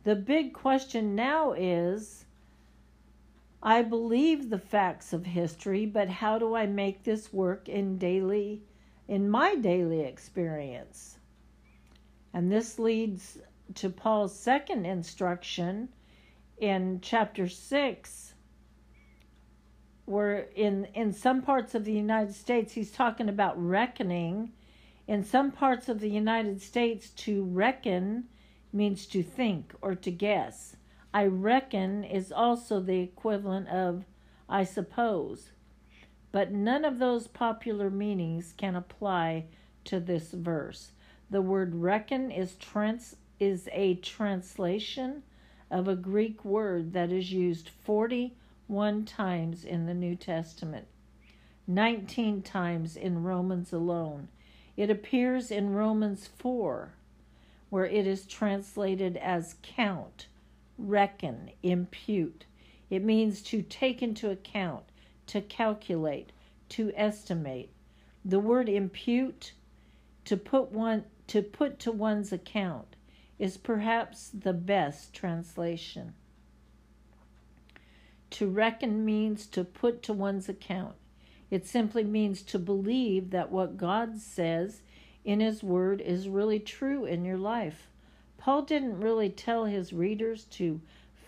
The 0.04 0.16
big 0.16 0.54
question 0.54 1.16
now 1.16 1.54
is 1.54 2.26
I 3.62 3.82
believe 3.82 4.50
the 4.50 4.60
facts 4.60 5.14
of 5.14 5.26
history, 5.26 5.86
but 5.86 6.10
how 6.10 6.38
do 6.38 6.56
I 6.56 6.66
make 6.66 7.04
this 7.04 7.34
work 7.34 7.68
in 7.68 7.98
daily 7.98 8.62
in 9.08 9.30
my 9.30 9.56
daily 9.56 10.02
experience. 10.02 11.18
And 12.34 12.52
this 12.52 12.78
leads 12.78 13.40
to 13.76 13.90
Paul's 13.90 14.38
second 14.38 14.86
instruction 14.86 15.90
in 16.58 17.00
chapter 17.02 17.48
6 17.48 18.34
where 20.08 20.48
in 20.56 20.86
in 20.94 21.12
some 21.12 21.42
parts 21.42 21.76
of 21.76 21.84
the 21.84 21.92
United 21.92 22.34
States 22.34 22.74
he's 22.74 22.92
talking 22.92 23.28
about 23.28 23.62
reckoning. 23.62 24.54
In 25.06 25.24
some 25.24 25.52
parts 25.52 25.90
of 25.90 26.00
the 26.00 26.10
United 26.10 26.62
States 26.62 27.10
to 27.10 27.44
reckon 27.44 28.26
means 28.72 29.06
to 29.08 29.22
think 29.22 29.74
or 29.82 29.96
to 29.96 30.12
guess. 30.12 30.78
I 31.14 31.26
reckon 31.26 32.06
is 32.06 32.32
also 32.32 32.80
the 32.80 33.02
equivalent 33.02 33.68
of 33.68 34.06
I 34.48 34.64
suppose. 34.64 35.52
But 36.32 36.54
none 36.54 36.86
of 36.86 37.00
those 37.00 37.28
popular 37.28 37.90
meanings 37.90 38.54
can 38.56 38.78
apply 38.78 39.46
to 39.86 40.00
this 40.00 40.32
verse. 40.32 40.94
The 41.30 41.42
word 41.42 41.76
reckon 41.76 42.32
is 42.32 42.56
trans 42.56 43.18
is 43.42 43.68
a 43.74 43.96
translation 43.96 45.24
of 45.70 45.90
a 45.90 45.98
Greek 45.98 46.46
word 46.46 46.94
that 46.94 47.12
is 47.12 47.34
used 47.34 47.70
41 48.68 49.06
times 49.06 49.64
in 49.64 49.86
the 49.86 49.94
New 49.94 50.14
Testament, 50.14 50.88
19 51.68 52.42
times 52.42 52.98
in 52.98 53.24
Romans 53.24 53.72
alone. 53.72 54.28
It 54.76 54.90
appears 54.90 55.52
in 55.52 55.74
Romans 55.74 56.28
4, 56.38 56.92
where 57.70 57.86
it 57.86 58.06
is 58.06 58.26
translated 58.26 59.16
as 59.16 59.56
count, 59.64 60.28
reckon, 60.78 61.52
impute. 61.64 62.44
It 62.90 63.04
means 63.06 63.42
to 63.44 63.62
take 63.62 64.02
into 64.02 64.30
account, 64.30 64.84
to 65.28 65.40
calculate, 65.40 66.34
to 66.70 66.92
estimate. 66.94 67.72
The 68.26 68.40
word 68.40 68.68
impute, 68.68 69.54
to 70.26 70.36
put 70.36 70.74
one 70.74 71.06
to 71.28 71.42
put 71.42 71.80
to 71.80 71.92
one's 71.94 72.34
account 72.34 72.98
is 73.40 73.56
perhaps 73.56 74.30
the 74.34 74.54
best 74.54 75.14
translation. 75.14 76.14
To 78.32 78.48
reckon 78.48 79.06
means 79.06 79.46
to 79.48 79.64
put 79.64 80.04
to 80.04 80.14
one's 80.14 80.50
account. 80.50 80.96
It 81.50 81.66
simply 81.66 82.04
means 82.04 82.42
to 82.44 82.60
believe 82.60 83.30
that 83.32 83.52
what 83.52 83.78
God 83.78 84.20
says 84.20 84.82
in 85.24 85.40
His 85.40 85.64
Word 85.64 86.02
is 86.02 86.28
really 86.28 86.60
true 86.60 87.06
in 87.06 87.24
your 87.24 87.38
life. 87.38 87.88
Paul 88.38 88.62
didn't 88.62 89.02
really 89.02 89.30
tell 89.30 89.66
his 89.66 89.92
readers 89.92 90.46
to 90.52 90.80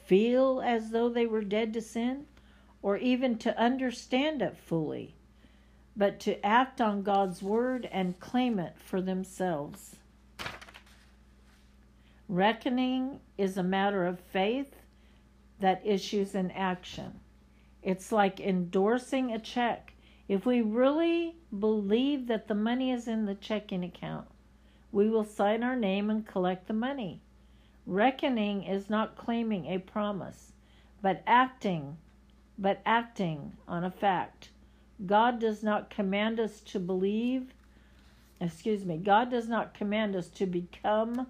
feel 0.06 0.62
as 0.64 0.92
though 0.92 1.10
they 1.10 1.26
were 1.26 1.44
dead 1.44 1.74
to 1.74 1.82
sin 1.82 2.26
or 2.82 2.98
even 2.98 3.38
to 3.40 3.60
understand 3.60 4.42
it 4.42 4.56
fully, 4.58 5.16
but 5.98 6.20
to 6.22 6.46
act 6.46 6.80
on 6.80 7.04
God's 7.04 7.42
Word 7.42 7.90
and 7.92 8.20
claim 8.20 8.58
it 8.58 8.76
for 8.78 9.02
themselves. 9.02 9.98
Reckoning 12.30 13.20
is 13.38 13.58
a 13.58 13.64
matter 13.64 14.06
of 14.06 14.20
faith 14.20 14.76
that 15.60 15.86
issues 15.86 16.36
an 16.36 16.52
action. 16.52 17.20
It's 17.82 18.12
like 18.12 18.40
endorsing 18.40 19.32
a 19.32 19.40
check. 19.40 19.94
If 20.28 20.46
we 20.46 20.62
really 20.62 21.36
believe 21.58 22.28
that 22.28 22.48
the 22.48 22.56
money 22.56 22.92
is 22.92 23.08
in 23.08 23.26
the 23.26 23.36
checking 23.36 23.84
account, 23.84 24.28
we 24.92 25.10
will 25.10 25.24
sign 25.24 25.64
our 25.64 25.76
name 25.76 26.10
and 26.10 26.26
collect 26.26 26.68
the 26.68 26.74
money. 26.74 27.22
Reckoning 27.86 28.64
is 28.64 28.90
not 28.90 29.18
claiming 29.18 29.66
a 29.66 29.80
promise, 29.80 30.52
but 31.02 31.24
acting, 31.26 31.98
but 32.58 32.82
acting 32.86 33.54
on 33.68 33.84
a 33.84 33.92
fact. 33.92 34.50
God 35.06 35.40
does 35.40 35.64
not 35.64 35.90
command 35.90 36.40
us 36.40 36.60
to 36.62 36.80
believe, 36.80 37.54
excuse 38.40 38.86
me, 38.86 38.98
God 38.98 39.32
does 39.32 39.48
not 39.48 39.74
command 39.74 40.16
us 40.16 40.28
to 40.30 40.46
become 40.46 41.28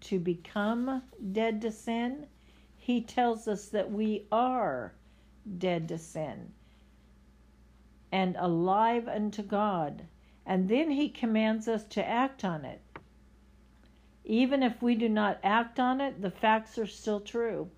to 0.00 0.18
become 0.18 1.02
dead 1.32 1.62
to 1.62 1.72
sin, 1.72 2.26
he 2.84 3.00
tells 3.00 3.48
us 3.48 3.70
that 3.70 3.90
we 3.90 4.26
are 4.30 4.92
dead 5.56 5.88
to 5.88 5.96
sin 5.96 6.52
and 8.12 8.36
alive 8.38 9.08
unto 9.08 9.42
God. 9.42 10.02
And 10.44 10.68
then 10.68 10.90
he 10.90 11.08
commands 11.08 11.66
us 11.66 11.84
to 11.84 12.06
act 12.06 12.44
on 12.44 12.66
it. 12.66 12.82
Even 14.26 14.62
if 14.62 14.82
we 14.82 14.94
do 14.96 15.08
not 15.08 15.38
act 15.42 15.80
on 15.80 16.02
it, 16.02 16.20
the 16.20 16.30
facts 16.30 16.76
are 16.76 16.86
still 16.86 17.20
true. 17.20 17.70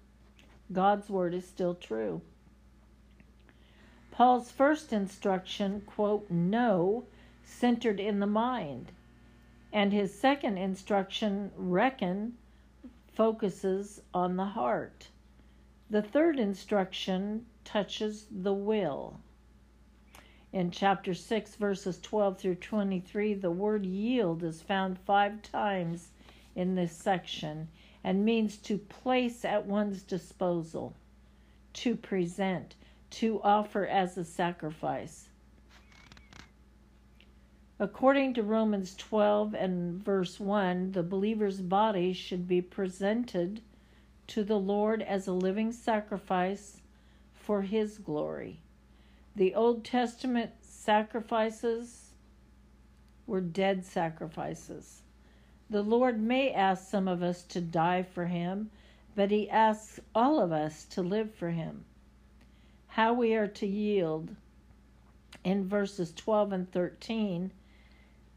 God's 0.72 1.08
word 1.08 1.34
is 1.34 1.46
still 1.46 1.76
true. 1.76 2.20
Paul's 4.10 4.50
first 4.50 4.92
instruction, 4.92 5.82
quote, 5.86 6.28
know, 6.28 7.04
centered 7.44 8.00
in 8.00 8.18
the 8.18 8.26
mind. 8.26 8.90
And 9.72 9.92
his 9.92 10.18
second 10.18 10.58
instruction, 10.58 11.52
reckon, 11.56 12.38
focuses 13.16 14.02
on 14.12 14.36
the 14.36 14.44
heart. 14.44 15.08
The 15.88 16.02
third 16.02 16.38
instruction 16.38 17.46
touches 17.64 18.26
the 18.30 18.52
will. 18.52 19.18
In 20.52 20.70
chapter 20.70 21.14
6, 21.14 21.56
verses 21.56 21.98
12 22.00 22.38
through 22.38 22.54
23, 22.56 23.34
the 23.34 23.50
word 23.50 23.86
yield 23.86 24.42
is 24.42 24.60
found 24.60 24.98
five 24.98 25.42
times 25.42 26.10
in 26.54 26.74
this 26.74 26.92
section 26.92 27.68
and 28.04 28.24
means 28.24 28.58
to 28.58 28.78
place 28.78 29.44
at 29.44 29.66
one's 29.66 30.02
disposal, 30.02 30.94
to 31.72 31.96
present, 31.96 32.76
to 33.10 33.40
offer 33.42 33.86
as 33.86 34.18
a 34.18 34.24
sacrifice. 34.24 35.28
According 37.78 38.32
to 38.34 38.42
Romans 38.42 38.96
12 38.96 39.54
and 39.54 40.02
verse 40.02 40.40
1, 40.40 40.92
the 40.92 41.02
believer's 41.02 41.60
body 41.60 42.14
should 42.14 42.48
be 42.48 42.62
presented 42.62 43.60
to 44.28 44.42
the 44.42 44.58
Lord 44.58 45.02
as 45.02 45.26
a 45.26 45.34
living 45.34 45.72
sacrifice 45.72 46.80
for 47.34 47.60
his 47.60 47.98
glory. 47.98 48.60
The 49.34 49.54
Old 49.54 49.84
Testament 49.84 50.52
sacrifices 50.62 52.12
were 53.26 53.42
dead 53.42 53.84
sacrifices. 53.84 55.02
The 55.68 55.82
Lord 55.82 56.18
may 56.18 56.52
ask 56.52 56.88
some 56.88 57.06
of 57.06 57.22
us 57.22 57.42
to 57.42 57.60
die 57.60 58.02
for 58.02 58.24
him, 58.24 58.70
but 59.14 59.30
he 59.30 59.50
asks 59.50 60.00
all 60.14 60.40
of 60.40 60.50
us 60.50 60.86
to 60.86 61.02
live 61.02 61.34
for 61.34 61.50
him. 61.50 61.84
How 62.86 63.12
we 63.12 63.34
are 63.34 63.48
to 63.48 63.66
yield 63.66 64.34
in 65.44 65.68
verses 65.68 66.14
12 66.14 66.52
and 66.52 66.72
13 66.72 67.52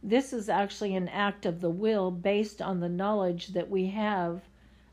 this 0.01 0.31
is 0.31 0.49
actually 0.49 0.95
an 0.95 1.09
act 1.09 1.45
of 1.45 1.61
the 1.61 1.69
will 1.69 2.11
based 2.11 2.61
on 2.61 2.79
the 2.79 2.89
knowledge 2.89 3.47
that 3.47 3.69
we 3.69 3.87
have 3.87 4.41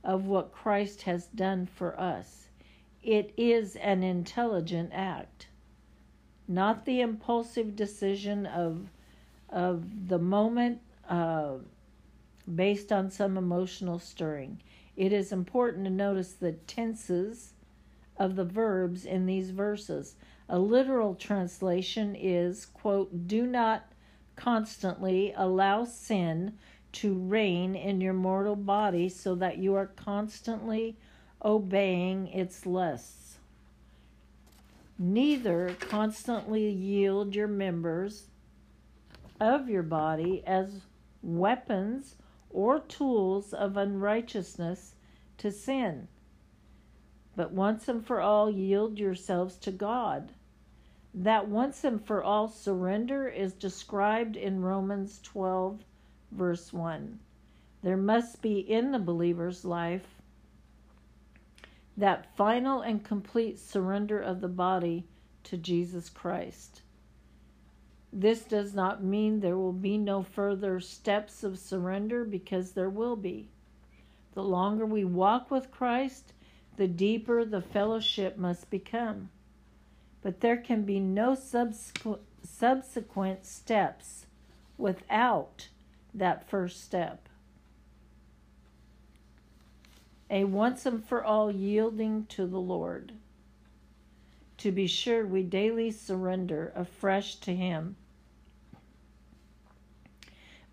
of 0.02 0.26
what 0.26 0.52
Christ 0.52 1.02
has 1.02 1.26
done 1.26 1.66
for 1.66 1.98
us. 1.98 2.48
It 3.02 3.32
is 3.36 3.76
an 3.76 4.02
intelligent 4.02 4.90
act, 4.92 5.48
not 6.48 6.84
the 6.84 7.00
impulsive 7.00 7.76
decision 7.76 8.46
of 8.46 8.88
of 9.48 10.08
the 10.08 10.18
moment 10.18 10.80
uh, 11.08 11.54
based 12.52 12.90
on 12.92 13.10
some 13.10 13.36
emotional 13.38 13.98
stirring. 14.00 14.60
It 14.96 15.12
is 15.12 15.30
important 15.30 15.84
to 15.84 15.90
notice 15.90 16.32
the 16.32 16.52
tenses 16.52 17.52
of 18.16 18.34
the 18.34 18.44
verbs 18.44 19.04
in 19.04 19.26
these 19.26 19.50
verses. 19.50 20.16
A 20.48 20.58
literal 20.58 21.14
translation 21.14 22.16
is, 22.16 22.66
quote, 22.66 23.28
do 23.28 23.46
not 23.46 23.84
constantly 24.36 25.32
allow 25.36 25.84
sin 25.84 26.58
to 26.92 27.14
reign 27.14 27.74
in 27.74 28.00
your 28.00 28.12
mortal 28.12 28.56
body 28.56 29.08
so 29.08 29.34
that 29.34 29.58
you 29.58 29.74
are 29.74 29.86
constantly 29.86 30.96
obeying 31.44 32.28
its 32.28 32.64
lusts. 32.64 33.38
Neither 34.98 35.76
constantly 35.78 36.70
yield 36.70 37.34
your 37.34 37.48
members 37.48 38.28
of 39.40 39.68
your 39.68 39.82
body 39.82 40.42
as 40.46 40.80
weapons 41.22 42.14
or 42.48 42.80
tools 42.80 43.52
of 43.52 43.76
unrighteousness 43.76 44.94
to 45.36 45.50
sin, 45.52 46.08
but 47.34 47.52
once 47.52 47.88
and 47.88 48.06
for 48.06 48.22
all 48.22 48.50
yield 48.50 48.98
yourselves 48.98 49.56
to 49.58 49.70
God 49.70 50.32
that 51.18 51.48
once 51.48 51.82
and 51.82 52.04
for 52.04 52.22
all 52.22 52.46
surrender 52.46 53.26
is 53.26 53.54
described 53.54 54.36
in 54.36 54.60
Romans 54.60 55.18
12, 55.22 55.82
verse 56.30 56.74
1. 56.74 57.18
There 57.82 57.96
must 57.96 58.42
be 58.42 58.58
in 58.58 58.92
the 58.92 58.98
believer's 58.98 59.64
life 59.64 60.20
that 61.96 62.36
final 62.36 62.82
and 62.82 63.02
complete 63.02 63.58
surrender 63.58 64.20
of 64.20 64.42
the 64.42 64.48
body 64.48 65.04
to 65.44 65.56
Jesus 65.56 66.10
Christ. 66.10 66.82
This 68.12 68.44
does 68.44 68.74
not 68.74 69.02
mean 69.02 69.40
there 69.40 69.56
will 69.56 69.72
be 69.72 69.96
no 69.96 70.22
further 70.22 70.80
steps 70.80 71.42
of 71.42 71.58
surrender 71.58 72.26
because 72.26 72.72
there 72.72 72.90
will 72.90 73.16
be. 73.16 73.48
The 74.34 74.44
longer 74.44 74.84
we 74.84 75.04
walk 75.04 75.50
with 75.50 75.70
Christ, 75.70 76.34
the 76.76 76.88
deeper 76.88 77.42
the 77.42 77.62
fellowship 77.62 78.36
must 78.36 78.68
become 78.68 79.30
but 80.26 80.40
there 80.40 80.56
can 80.56 80.82
be 80.82 80.98
no 80.98 81.36
subsequent 81.36 83.46
steps 83.46 84.26
without 84.76 85.68
that 86.12 86.50
first 86.50 86.82
step. 86.82 87.28
A 90.28 90.42
once 90.42 90.84
and 90.84 91.04
for 91.04 91.22
all 91.22 91.52
yielding 91.52 92.26
to 92.26 92.44
the 92.44 92.58
Lord. 92.58 93.12
To 94.58 94.72
be 94.72 94.88
sure, 94.88 95.24
we 95.24 95.44
daily 95.44 95.92
surrender 95.92 96.72
afresh 96.74 97.36
to 97.36 97.54
Him. 97.54 97.94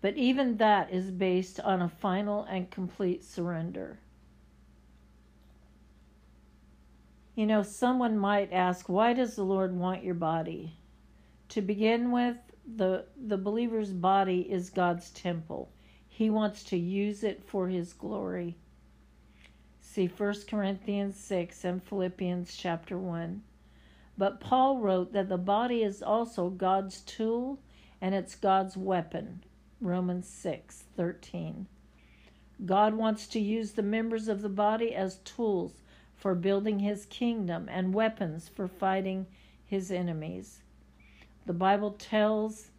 But 0.00 0.16
even 0.16 0.56
that 0.56 0.90
is 0.90 1.12
based 1.12 1.60
on 1.60 1.80
a 1.80 1.88
final 1.88 2.42
and 2.42 2.72
complete 2.72 3.22
surrender. 3.22 4.00
You 7.34 7.46
know, 7.46 7.62
someone 7.62 8.16
might 8.16 8.52
ask, 8.52 8.88
why 8.88 9.12
does 9.12 9.34
the 9.34 9.44
Lord 9.44 9.74
want 9.74 10.04
your 10.04 10.14
body? 10.14 10.76
To 11.50 11.60
begin 11.60 12.12
with, 12.12 12.36
the, 12.64 13.06
the 13.16 13.36
believer's 13.36 13.92
body 13.92 14.40
is 14.40 14.70
God's 14.70 15.10
temple. 15.10 15.70
He 16.08 16.30
wants 16.30 16.62
to 16.64 16.76
use 16.76 17.24
it 17.24 17.42
for 17.44 17.68
his 17.68 17.92
glory. 17.92 18.56
See 19.80 20.06
1 20.06 20.34
Corinthians 20.48 21.16
6 21.16 21.64
and 21.64 21.82
Philippians 21.82 22.56
chapter 22.56 22.96
1. 22.96 23.42
But 24.16 24.40
Paul 24.40 24.78
wrote 24.78 25.12
that 25.12 25.28
the 25.28 25.36
body 25.36 25.82
is 25.82 26.02
also 26.02 26.50
God's 26.50 27.00
tool 27.00 27.58
and 28.00 28.14
it's 28.14 28.36
God's 28.36 28.76
weapon. 28.76 29.42
Romans 29.80 30.28
6:13. 30.28 31.66
God 32.64 32.94
wants 32.94 33.26
to 33.28 33.40
use 33.40 33.72
the 33.72 33.82
members 33.82 34.28
of 34.28 34.40
the 34.40 34.48
body 34.48 34.94
as 34.94 35.18
tools 35.18 35.82
for 36.24 36.34
building 36.34 36.78
his 36.78 37.04
kingdom 37.04 37.68
and 37.70 37.92
weapons 37.92 38.48
for 38.48 38.66
fighting 38.66 39.26
his 39.66 39.90
enemies. 39.90 40.60
The 41.44 41.52
Bible 41.52 41.90
tells 41.90 42.70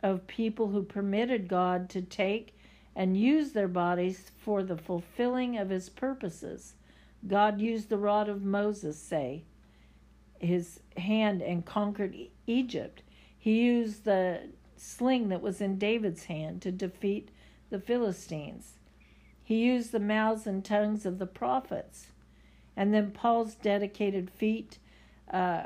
of 0.00 0.28
people 0.28 0.68
who 0.68 0.84
permitted 0.84 1.48
God 1.48 1.90
to 1.90 2.02
take 2.02 2.56
and 2.94 3.16
use 3.16 3.50
their 3.50 3.66
bodies 3.66 4.30
for 4.38 4.62
the 4.62 4.76
fulfilling 4.76 5.58
of 5.58 5.70
his 5.70 5.88
purposes. 5.88 6.74
God 7.26 7.60
used 7.60 7.88
the 7.88 7.98
rod 7.98 8.28
of 8.28 8.44
Moses, 8.44 8.96
say, 8.96 9.42
his 10.38 10.78
hand 10.96 11.42
and 11.42 11.66
conquered 11.66 12.14
Egypt. 12.46 13.02
He 13.36 13.62
used 13.62 14.04
the 14.04 14.50
sling 14.76 15.30
that 15.30 15.42
was 15.42 15.60
in 15.60 15.78
David's 15.78 16.26
hand 16.26 16.62
to 16.62 16.70
defeat 16.70 17.30
the 17.70 17.80
Philistines. 17.80 18.74
He 19.42 19.64
used 19.64 19.90
the 19.90 19.98
mouths 19.98 20.46
and 20.46 20.64
tongues 20.64 21.04
of 21.04 21.18
the 21.18 21.26
prophets. 21.26 22.06
And 22.76 22.92
then 22.92 23.10
Paul's 23.10 23.54
dedicated 23.54 24.30
feet, 24.30 24.78
uh, 25.32 25.64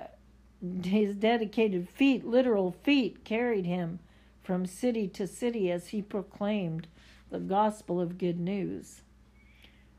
his 0.83 1.15
dedicated 1.15 1.89
feet, 1.89 2.25
literal 2.25 2.71
feet, 2.71 3.25
carried 3.25 3.67
him 3.67 4.01
from 4.43 4.67
city 4.67 5.09
to 5.09 5.27
city 5.27 5.71
as 5.71 5.89
he 5.89 6.03
proclaimed 6.03 6.89
the 7.31 7.39
gospel 7.39 8.01
of 8.01 8.19
good 8.19 8.41
news. 8.41 9.03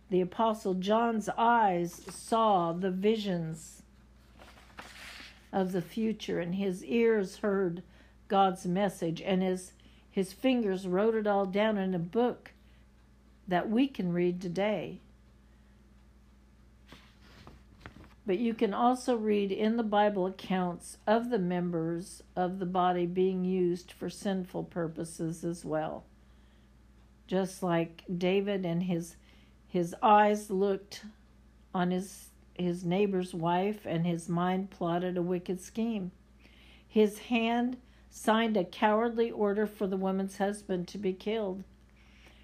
The 0.09 0.21
Apostle 0.21 0.73
John's 0.73 1.29
eyes 1.37 2.01
saw 2.09 2.73
the 2.73 2.91
visions 2.91 3.83
of 5.51 5.71
the 5.71 5.81
future, 5.81 6.39
and 6.39 6.55
his 6.55 6.83
ears 6.83 7.37
heard 7.37 7.83
God's 8.27 8.65
message, 8.65 9.21
and 9.21 9.41
his, 9.41 9.73
his 10.09 10.33
fingers 10.33 10.87
wrote 10.87 11.15
it 11.15 11.27
all 11.27 11.45
down 11.45 11.77
in 11.77 11.93
a 11.93 11.99
book 11.99 12.53
that 13.47 13.69
we 13.69 13.87
can 13.87 14.13
read 14.13 14.41
today. 14.41 14.99
But 18.29 18.37
you 18.37 18.53
can 18.53 18.75
also 18.75 19.15
read 19.15 19.51
in 19.51 19.75
the 19.75 19.81
Bible 19.81 20.27
accounts 20.27 20.99
of 21.07 21.31
the 21.31 21.39
members 21.39 22.21
of 22.35 22.59
the 22.59 22.65
body 22.67 23.07
being 23.07 23.43
used 23.43 23.91
for 23.91 24.07
sinful 24.07 24.65
purposes 24.65 25.43
as 25.43 25.65
well. 25.65 26.03
Just 27.25 27.63
like 27.63 28.03
David 28.15 28.67
and 28.67 28.83
his 28.83 29.15
his 29.67 29.95
eyes 30.03 30.51
looked 30.51 31.05
on 31.73 31.89
his 31.89 32.29
his 32.53 32.85
neighbor's 32.85 33.33
wife 33.33 33.87
and 33.87 34.05
his 34.05 34.29
mind 34.29 34.69
plotted 34.69 35.17
a 35.17 35.23
wicked 35.23 35.59
scheme. 35.59 36.11
His 36.87 37.17
hand 37.17 37.77
signed 38.11 38.55
a 38.57 38.63
cowardly 38.63 39.31
order 39.31 39.65
for 39.65 39.87
the 39.87 39.97
woman's 39.97 40.37
husband 40.37 40.87
to 40.89 40.99
be 40.99 41.13
killed. 41.13 41.63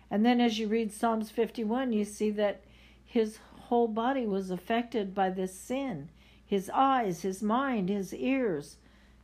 And 0.09 0.25
then 0.25 0.41
as 0.41 0.57
you 0.57 0.67
read 0.67 0.91
Psalms 0.91 1.29
51, 1.29 1.93
you 1.93 2.05
see 2.05 2.31
that 2.31 2.61
his 3.05 3.37
whole 3.65 3.87
body 3.87 4.25
was 4.25 4.51
affected 4.51 5.13
by 5.13 5.29
this 5.29 5.57
sin 5.57 6.09
his 6.45 6.69
eyes, 6.69 7.23
his 7.23 7.41
mind, 7.41 7.89
his 7.89 8.13
ears. 8.13 8.77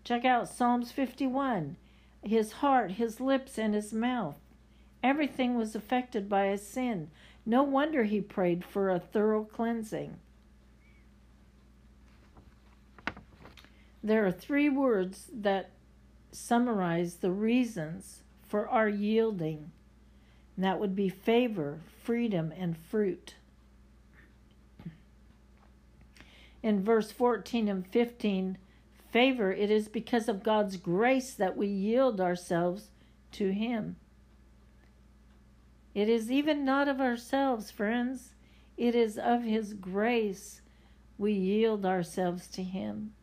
Check 0.04 0.26
out 0.26 0.50
Psalms 0.50 0.92
51 0.92 1.78
his 2.24 2.52
heart, 2.54 2.92
his 2.92 3.20
lips, 3.20 3.58
and 3.58 3.74
his 3.74 3.94
mouth. 3.94 4.36
Everything 5.04 5.56
was 5.56 5.76
affected 5.76 6.30
by 6.30 6.46
a 6.46 6.58
sin. 6.58 7.10
No 7.46 7.64
wonder 7.64 8.04
he 8.04 8.22
prayed 8.22 8.64
for 8.64 8.90
a 8.90 9.00
thorough 9.00 9.44
cleansing. 9.44 10.18
There 14.04 14.26
are 14.26 14.32
three 14.32 14.70
words 14.70 15.30
that 15.34 15.72
summarize 16.32 17.16
the 17.16 17.32
reasons 17.32 18.22
for 18.48 18.68
our 18.68 18.90
yielding. 18.90 19.72
And 20.56 20.66
that 20.66 20.80
would 20.80 20.96
be 20.96 21.10
favor, 21.10 21.80
freedom, 22.04 22.54
and 22.56 22.78
fruit. 22.78 23.36
In 26.64 26.84
verse 26.84 27.12
14 27.12 27.68
and 27.68 27.88
15, 27.88 28.58
favor, 29.12 29.52
it 29.52 29.70
is 29.70 29.88
because 29.88 30.30
of 30.30 30.44
God's 30.44 30.78
grace 30.78 31.34
that 31.34 31.58
we 31.58 31.68
yield 31.68 32.22
ourselves 32.22 32.90
to 33.34 33.52
Him. 33.52 33.96
It 35.94 36.08
is 36.08 36.32
even 36.32 36.64
not 36.64 36.88
of 36.88 37.02
ourselves, 37.02 37.72
friends. 37.72 38.34
It 38.78 38.96
is 38.96 39.18
of 39.18 39.44
His 39.44 39.74
grace 39.74 40.62
we 41.18 41.34
yield 41.34 41.86
ourselves 41.86 42.48
to 42.48 42.64
Him. 42.64 43.14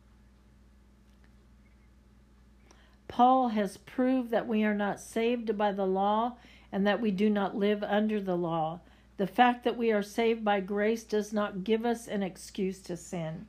Paul 3.07 3.49
has 3.49 3.77
proved 3.77 4.29
that 4.29 4.47
we 4.47 4.63
are 4.63 4.75
not 4.75 4.99
saved 4.99 5.57
by 5.57 5.71
the 5.71 5.87
law 5.87 6.37
and 6.71 6.85
that 6.85 7.01
we 7.01 7.09
do 7.09 7.29
not 7.29 7.55
live 7.55 7.83
under 7.83 8.21
the 8.21 8.37
law. 8.37 8.79
The 9.19 9.27
fact 9.27 9.65
that 9.65 9.75
we 9.75 9.91
are 9.91 10.01
saved 10.01 10.45
by 10.45 10.61
grace 10.61 11.03
does 11.03 11.33
not 11.33 11.65
give 11.65 11.85
us 11.85 12.07
an 12.07 12.23
excuse 12.23 12.79
to 12.83 12.95
sin, 12.95 13.47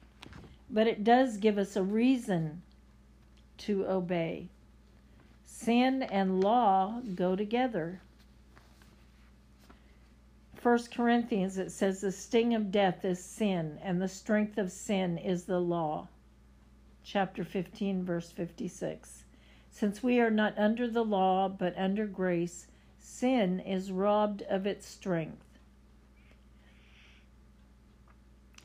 but 0.69 0.89
it 0.89 1.05
does 1.05 1.37
give 1.37 1.59
us 1.59 1.77
a 1.77 1.83
reason 1.85 2.63
to 3.59 3.87
obey. 3.87 4.49
Sin 5.45 6.03
and 6.03 6.41
law 6.41 7.01
go 7.15 7.37
together. 7.37 8.01
1 10.61 10.79
Corinthians, 10.93 11.57
it 11.57 11.71
says, 11.71 12.01
The 12.01 12.11
sting 12.11 12.53
of 12.53 12.73
death 12.73 13.05
is 13.05 13.23
sin, 13.25 13.79
and 13.81 14.03
the 14.03 14.09
strength 14.09 14.59
of 14.59 14.73
sin 14.73 15.19
is 15.19 15.45
the 15.45 15.61
law. 15.61 16.09
Chapter 17.05 17.45
15, 17.45 18.03
verse 18.03 18.33
56. 18.33 19.23
Since 19.71 20.03
we 20.03 20.19
are 20.19 20.33
not 20.33 20.59
under 20.59 20.89
the 20.89 21.05
law, 21.05 21.49
but 21.49 21.79
under 21.79 22.07
grace, 22.09 22.67
sin 22.99 23.61
is 23.61 23.93
robbed 23.93 24.43
of 24.43 24.67
its 24.67 24.85
strength. 24.85 25.45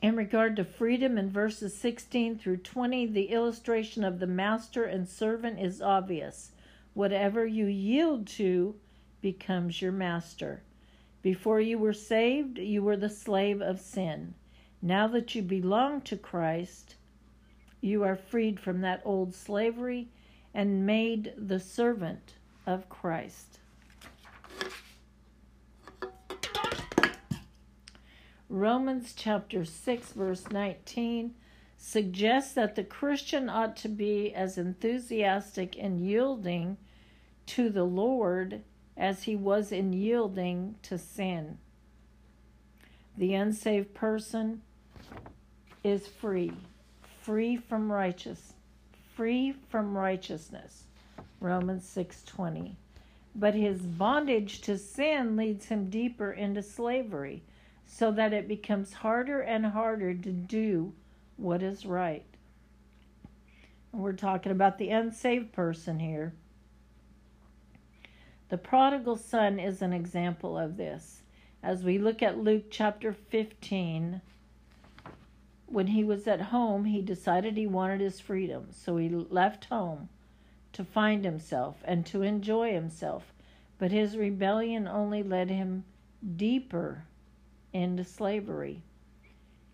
In 0.02 0.14
regard 0.14 0.56
to 0.56 0.64
freedom 0.64 1.16
in 1.16 1.30
verses 1.30 1.74
16 1.74 2.38
through 2.38 2.58
20, 2.58 3.06
the 3.06 3.30
illustration 3.30 4.04
of 4.04 4.18
the 4.18 4.26
master 4.26 4.84
and 4.84 5.08
servant 5.08 5.58
is 5.58 5.80
obvious. 5.80 6.52
Whatever 6.92 7.46
you 7.46 7.64
yield 7.66 8.26
to 8.28 8.74
becomes 9.22 9.80
your 9.80 9.92
master. 9.92 10.62
Before 11.22 11.60
you 11.60 11.78
were 11.78 11.94
saved, 11.94 12.58
you 12.58 12.82
were 12.82 12.96
the 12.96 13.08
slave 13.08 13.62
of 13.62 13.80
sin. 13.80 14.34
Now 14.82 15.08
that 15.08 15.34
you 15.34 15.42
belong 15.42 16.02
to 16.02 16.16
Christ, 16.16 16.96
you 17.80 18.02
are 18.02 18.16
freed 18.16 18.60
from 18.60 18.82
that 18.82 19.00
old 19.04 19.34
slavery 19.34 20.08
and 20.52 20.86
made 20.86 21.32
the 21.36 21.58
servant 21.58 22.34
of 22.66 22.88
Christ. 22.90 23.60
Romans 28.48 29.12
chapter 29.12 29.64
6, 29.64 30.12
verse 30.12 30.48
19 30.50 31.34
suggests 31.76 32.54
that 32.54 32.76
the 32.76 32.84
Christian 32.84 33.48
ought 33.48 33.76
to 33.78 33.88
be 33.88 34.32
as 34.32 34.56
enthusiastic 34.56 35.76
in 35.76 35.98
yielding 35.98 36.76
to 37.46 37.70
the 37.70 37.84
Lord 37.84 38.62
as 38.96 39.24
he 39.24 39.36
was 39.36 39.72
in 39.72 39.92
yielding 39.92 40.76
to 40.82 40.96
sin. 40.96 41.58
The 43.16 43.34
unsaved 43.34 43.94
person 43.94 44.62
is 45.82 46.06
free, 46.06 46.52
free 47.22 47.56
from 47.56 47.90
righteous, 47.90 48.52
free 49.14 49.52
from 49.68 49.96
righteousness. 49.96 50.84
Romans 51.40 51.84
6:20. 51.84 52.76
But 53.34 53.54
his 53.54 53.82
bondage 53.82 54.60
to 54.62 54.78
sin 54.78 55.36
leads 55.36 55.66
him 55.66 55.90
deeper 55.90 56.32
into 56.32 56.62
slavery, 56.62 57.42
so 57.86 58.10
that 58.12 58.32
it 58.32 58.48
becomes 58.48 58.92
harder 58.92 59.40
and 59.40 59.66
harder 59.66 60.12
to 60.12 60.32
do 60.32 60.92
what 61.36 61.62
is 61.62 61.86
right. 61.86 62.24
We're 63.92 64.12
talking 64.12 64.52
about 64.52 64.76
the 64.76 64.90
unsaved 64.90 65.52
person 65.52 66.00
here. 66.00 66.34
The 68.48 68.58
prodigal 68.58 69.16
son 69.16 69.58
is 69.58 69.80
an 69.82 69.92
example 69.92 70.58
of 70.58 70.76
this. 70.76 71.22
As 71.62 71.82
we 71.82 71.98
look 71.98 72.22
at 72.22 72.38
Luke 72.38 72.64
chapter 72.70 73.12
15, 73.12 74.20
when 75.66 75.86
he 75.88 76.04
was 76.04 76.28
at 76.28 76.40
home, 76.40 76.84
he 76.84 77.00
decided 77.00 77.56
he 77.56 77.66
wanted 77.66 78.00
his 78.00 78.20
freedom. 78.20 78.68
So 78.70 78.98
he 78.98 79.08
left 79.08 79.64
home 79.66 80.08
to 80.74 80.84
find 80.84 81.24
himself 81.24 81.76
and 81.84 82.04
to 82.06 82.22
enjoy 82.22 82.72
himself. 82.72 83.32
But 83.78 83.90
his 83.90 84.16
rebellion 84.16 84.86
only 84.86 85.22
led 85.22 85.50
him 85.50 85.84
deeper 86.36 87.04
into 87.72 88.04
slavery. 88.04 88.82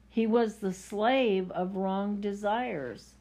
He 0.09 0.27
was 0.27 0.57
the 0.57 0.73
slave 0.73 1.51
of 1.53 1.77
wrong 1.77 2.21
desires, 2.21 3.15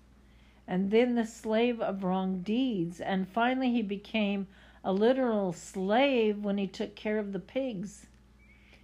and 0.67 0.91
then 0.91 1.15
the 1.15 1.25
slave 1.25 1.79
of 1.79 2.03
wrong 2.03 2.41
deeds, 2.41 2.99
and 2.99 3.27
finally 3.27 3.71
he 3.71 3.81
became 3.81 4.47
a 4.83 4.91
literal 4.91 5.53
slave 5.53 6.43
when 6.43 6.57
he 6.57 6.67
took 6.67 6.95
care 6.95 7.17
of 7.17 7.31
the 7.31 7.39
pigs. 7.39 8.07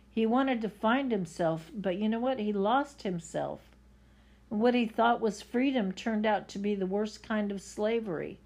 He 0.09 0.25
wanted 0.25 0.61
to 0.61 0.69
find 0.69 1.11
himself, 1.11 1.69
but 1.73 1.97
you 1.97 2.07
know 2.07 2.19
what? 2.19 2.39
He 2.39 2.53
lost 2.53 3.03
himself. 3.03 3.59
What 4.49 4.73
he 4.73 4.85
thought 4.85 5.19
was 5.19 5.41
freedom 5.41 5.91
turned 5.91 6.25
out 6.25 6.47
to 6.49 6.59
be 6.59 6.75
the 6.75 6.85
worst 6.85 7.21
kind 7.21 7.51
of 7.51 7.61
slavery. 7.61 8.39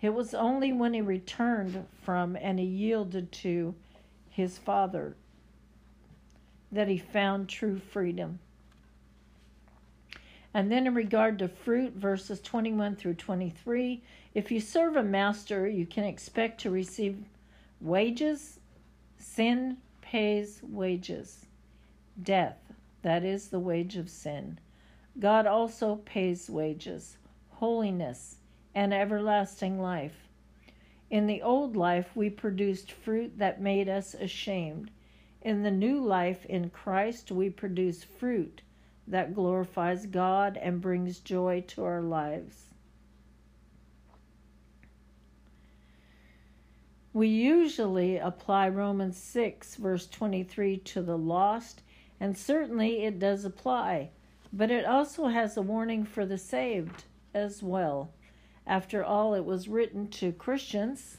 It 0.00 0.14
was 0.14 0.32
only 0.32 0.72
when 0.72 0.94
he 0.94 1.00
returned 1.00 1.86
from 2.02 2.36
and 2.36 2.58
he 2.58 2.64
yielded 2.64 3.32
to 3.32 3.74
his 4.30 4.58
father 4.58 5.16
that 6.74 6.88
he 6.88 6.98
found 6.98 7.48
true 7.48 7.78
freedom. 7.78 8.38
And 10.52 10.70
then, 10.70 10.86
in 10.86 10.94
regard 10.94 11.38
to 11.40 11.48
fruit, 11.48 11.94
verses 11.94 12.40
21 12.40 12.96
through 12.96 13.14
23, 13.14 14.02
if 14.34 14.52
you 14.52 14.60
serve 14.60 14.96
a 14.96 15.02
master, 15.02 15.68
you 15.68 15.86
can 15.86 16.04
expect 16.04 16.60
to 16.60 16.70
receive 16.70 17.18
wages. 17.80 18.60
Sin 19.18 19.78
pays 20.00 20.60
wages. 20.62 21.46
Death, 22.22 22.58
that 23.02 23.24
is 23.24 23.48
the 23.48 23.58
wage 23.58 23.96
of 23.96 24.08
sin. 24.08 24.58
God 25.18 25.46
also 25.46 25.96
pays 26.04 26.48
wages, 26.48 27.16
holiness, 27.50 28.36
and 28.74 28.94
everlasting 28.94 29.80
life. 29.80 30.28
In 31.10 31.26
the 31.26 31.42
old 31.42 31.76
life, 31.76 32.10
we 32.14 32.30
produced 32.30 32.90
fruit 32.90 33.38
that 33.38 33.60
made 33.60 33.88
us 33.88 34.14
ashamed. 34.14 34.90
In 35.44 35.62
the 35.62 35.70
new 35.70 36.00
life 36.00 36.46
in 36.46 36.70
Christ, 36.70 37.30
we 37.30 37.50
produce 37.50 38.02
fruit 38.02 38.62
that 39.06 39.34
glorifies 39.34 40.06
God 40.06 40.56
and 40.56 40.80
brings 40.80 41.20
joy 41.20 41.62
to 41.68 41.84
our 41.84 42.00
lives. 42.00 42.70
We 47.12 47.28
usually 47.28 48.16
apply 48.16 48.70
Romans 48.70 49.18
6, 49.18 49.76
verse 49.76 50.06
23 50.06 50.78
to 50.78 51.02
the 51.02 51.18
lost, 51.18 51.82
and 52.18 52.36
certainly 52.36 53.04
it 53.04 53.18
does 53.18 53.44
apply, 53.44 54.10
but 54.50 54.70
it 54.70 54.86
also 54.86 55.26
has 55.26 55.58
a 55.58 55.62
warning 55.62 56.04
for 56.04 56.24
the 56.24 56.38
saved 56.38 57.04
as 57.34 57.62
well. 57.62 58.10
After 58.66 59.04
all, 59.04 59.34
it 59.34 59.44
was 59.44 59.68
written 59.68 60.08
to 60.08 60.32
Christians. 60.32 61.18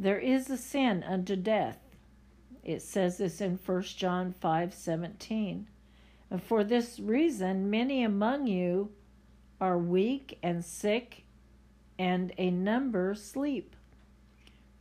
There 0.00 0.18
is 0.18 0.48
a 0.48 0.56
sin 0.56 1.02
unto 1.02 1.36
death 1.36 1.78
it 2.62 2.82
says 2.82 3.18
this 3.18 3.40
in 3.40 3.56
1 3.56 3.82
John 3.96 4.32
5:17. 4.32 5.66
And 6.30 6.42
for 6.42 6.62
this 6.62 7.00
reason 7.00 7.70
many 7.70 8.02
among 8.02 8.46
you 8.46 8.92
are 9.60 9.78
weak 9.78 10.38
and 10.42 10.64
sick 10.64 11.24
and 11.98 12.32
a 12.36 12.50
number 12.50 13.14
sleep. 13.14 13.74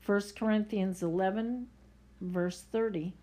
1 0.05 0.36
Corinthians 0.36 1.01
11 1.01 1.67
verse 2.19 2.62
30. 2.62 3.13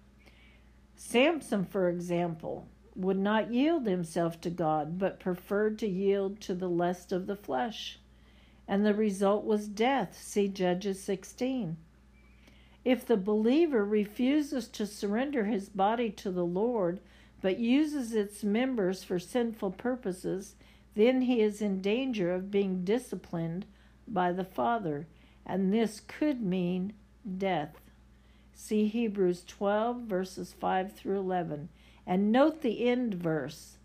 Samson, 0.94 1.64
for 1.64 1.88
example, 1.88 2.66
would 2.94 3.18
not 3.18 3.52
yield 3.52 3.87
himself 3.87 4.40
to 4.40 4.50
God, 4.50 4.98
but 4.98 5.20
preferred 5.20 5.78
to 5.80 5.87
yield 5.87 6.40
to 6.40 6.54
the 6.54 6.68
lust 6.68 7.12
of 7.12 7.26
the 7.26 7.37
flesh. 7.37 7.98
And 8.66 8.87
the 8.87 8.94
result 8.94 9.44
was 9.44 9.68
death. 9.68 10.18
See 10.18 10.48
Judges 10.48 11.02
16. 11.02 11.76
If 12.87 13.05
the 13.05 13.16
believer 13.16 13.85
refuses 13.85 14.68
to 14.68 14.87
surrender 14.87 15.46
his 15.46 15.68
body 15.68 16.09
to 16.11 16.31
the 16.31 16.44
Lord, 16.44 17.01
but 17.40 17.59
uses 17.59 18.14
its 18.14 18.44
members 18.44 19.03
for 19.03 19.18
sinful 19.18 19.72
purposes, 19.72 20.55
then 20.94 21.22
he 21.22 21.40
is 21.40 21.61
in 21.61 21.83
danger 21.83 22.33
of 22.33 22.53
being 22.53 22.85
disciplined 22.85 23.66
by 24.07 24.31
the 24.31 24.44
Father, 24.44 25.09
and 25.44 25.75
this 25.75 25.99
could 26.07 26.40
mean 26.40 26.92
death. 27.37 27.75
See 28.55 28.87
Hebrews 28.87 29.42
12, 29.49 30.03
verses 30.03 30.53
5 30.53 30.92
through 30.92 31.18
11. 31.18 31.68
And 32.07 32.31
note 32.31 32.62
the 32.62 32.88
end 32.88 33.14
verse, 33.14 33.79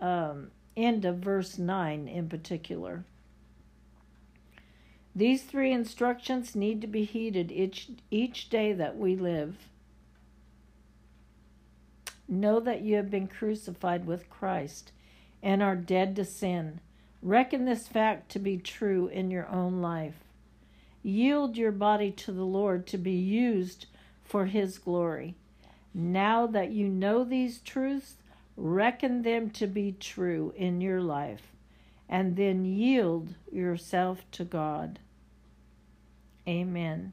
um, 0.00 0.52
end 0.76 1.04
of 1.04 1.16
verse 1.16 1.58
9 1.58 2.06
in 2.06 2.28
particular. 2.28 3.04
These 5.16 5.44
three 5.44 5.72
instructions 5.72 6.54
need 6.54 6.82
to 6.82 6.86
be 6.86 7.04
heeded 7.04 7.50
each, 7.50 7.88
each 8.10 8.50
day 8.50 8.74
that 8.74 8.98
we 8.98 9.16
live. 9.16 9.56
Know 12.28 12.60
that 12.60 12.82
you 12.82 12.96
have 12.96 13.10
been 13.10 13.26
crucified 13.26 14.06
with 14.06 14.28
Christ 14.28 14.92
and 15.42 15.62
are 15.62 15.74
dead 15.74 16.16
to 16.16 16.24
sin. 16.26 16.80
Reckon 17.22 17.64
this 17.64 17.88
fact 17.88 18.30
to 18.32 18.38
be 18.38 18.58
true 18.58 19.06
in 19.06 19.30
your 19.30 19.48
own 19.48 19.80
life. 19.80 20.16
Yield 21.02 21.56
your 21.56 21.72
body 21.72 22.10
to 22.10 22.30
the 22.30 22.44
Lord 22.44 22.86
to 22.88 22.98
be 22.98 23.12
used 23.12 23.86
for 24.22 24.44
His 24.44 24.76
glory. 24.76 25.34
Now 25.94 26.46
that 26.48 26.72
you 26.72 26.88
know 26.88 27.24
these 27.24 27.60
truths, 27.60 28.16
reckon 28.54 29.22
them 29.22 29.48
to 29.52 29.66
be 29.66 29.92
true 29.98 30.52
in 30.58 30.82
your 30.82 31.00
life, 31.00 31.52
and 32.06 32.36
then 32.36 32.66
yield 32.66 33.34
yourself 33.50 34.22
to 34.32 34.44
God. 34.44 34.98
Amen. 36.48 37.12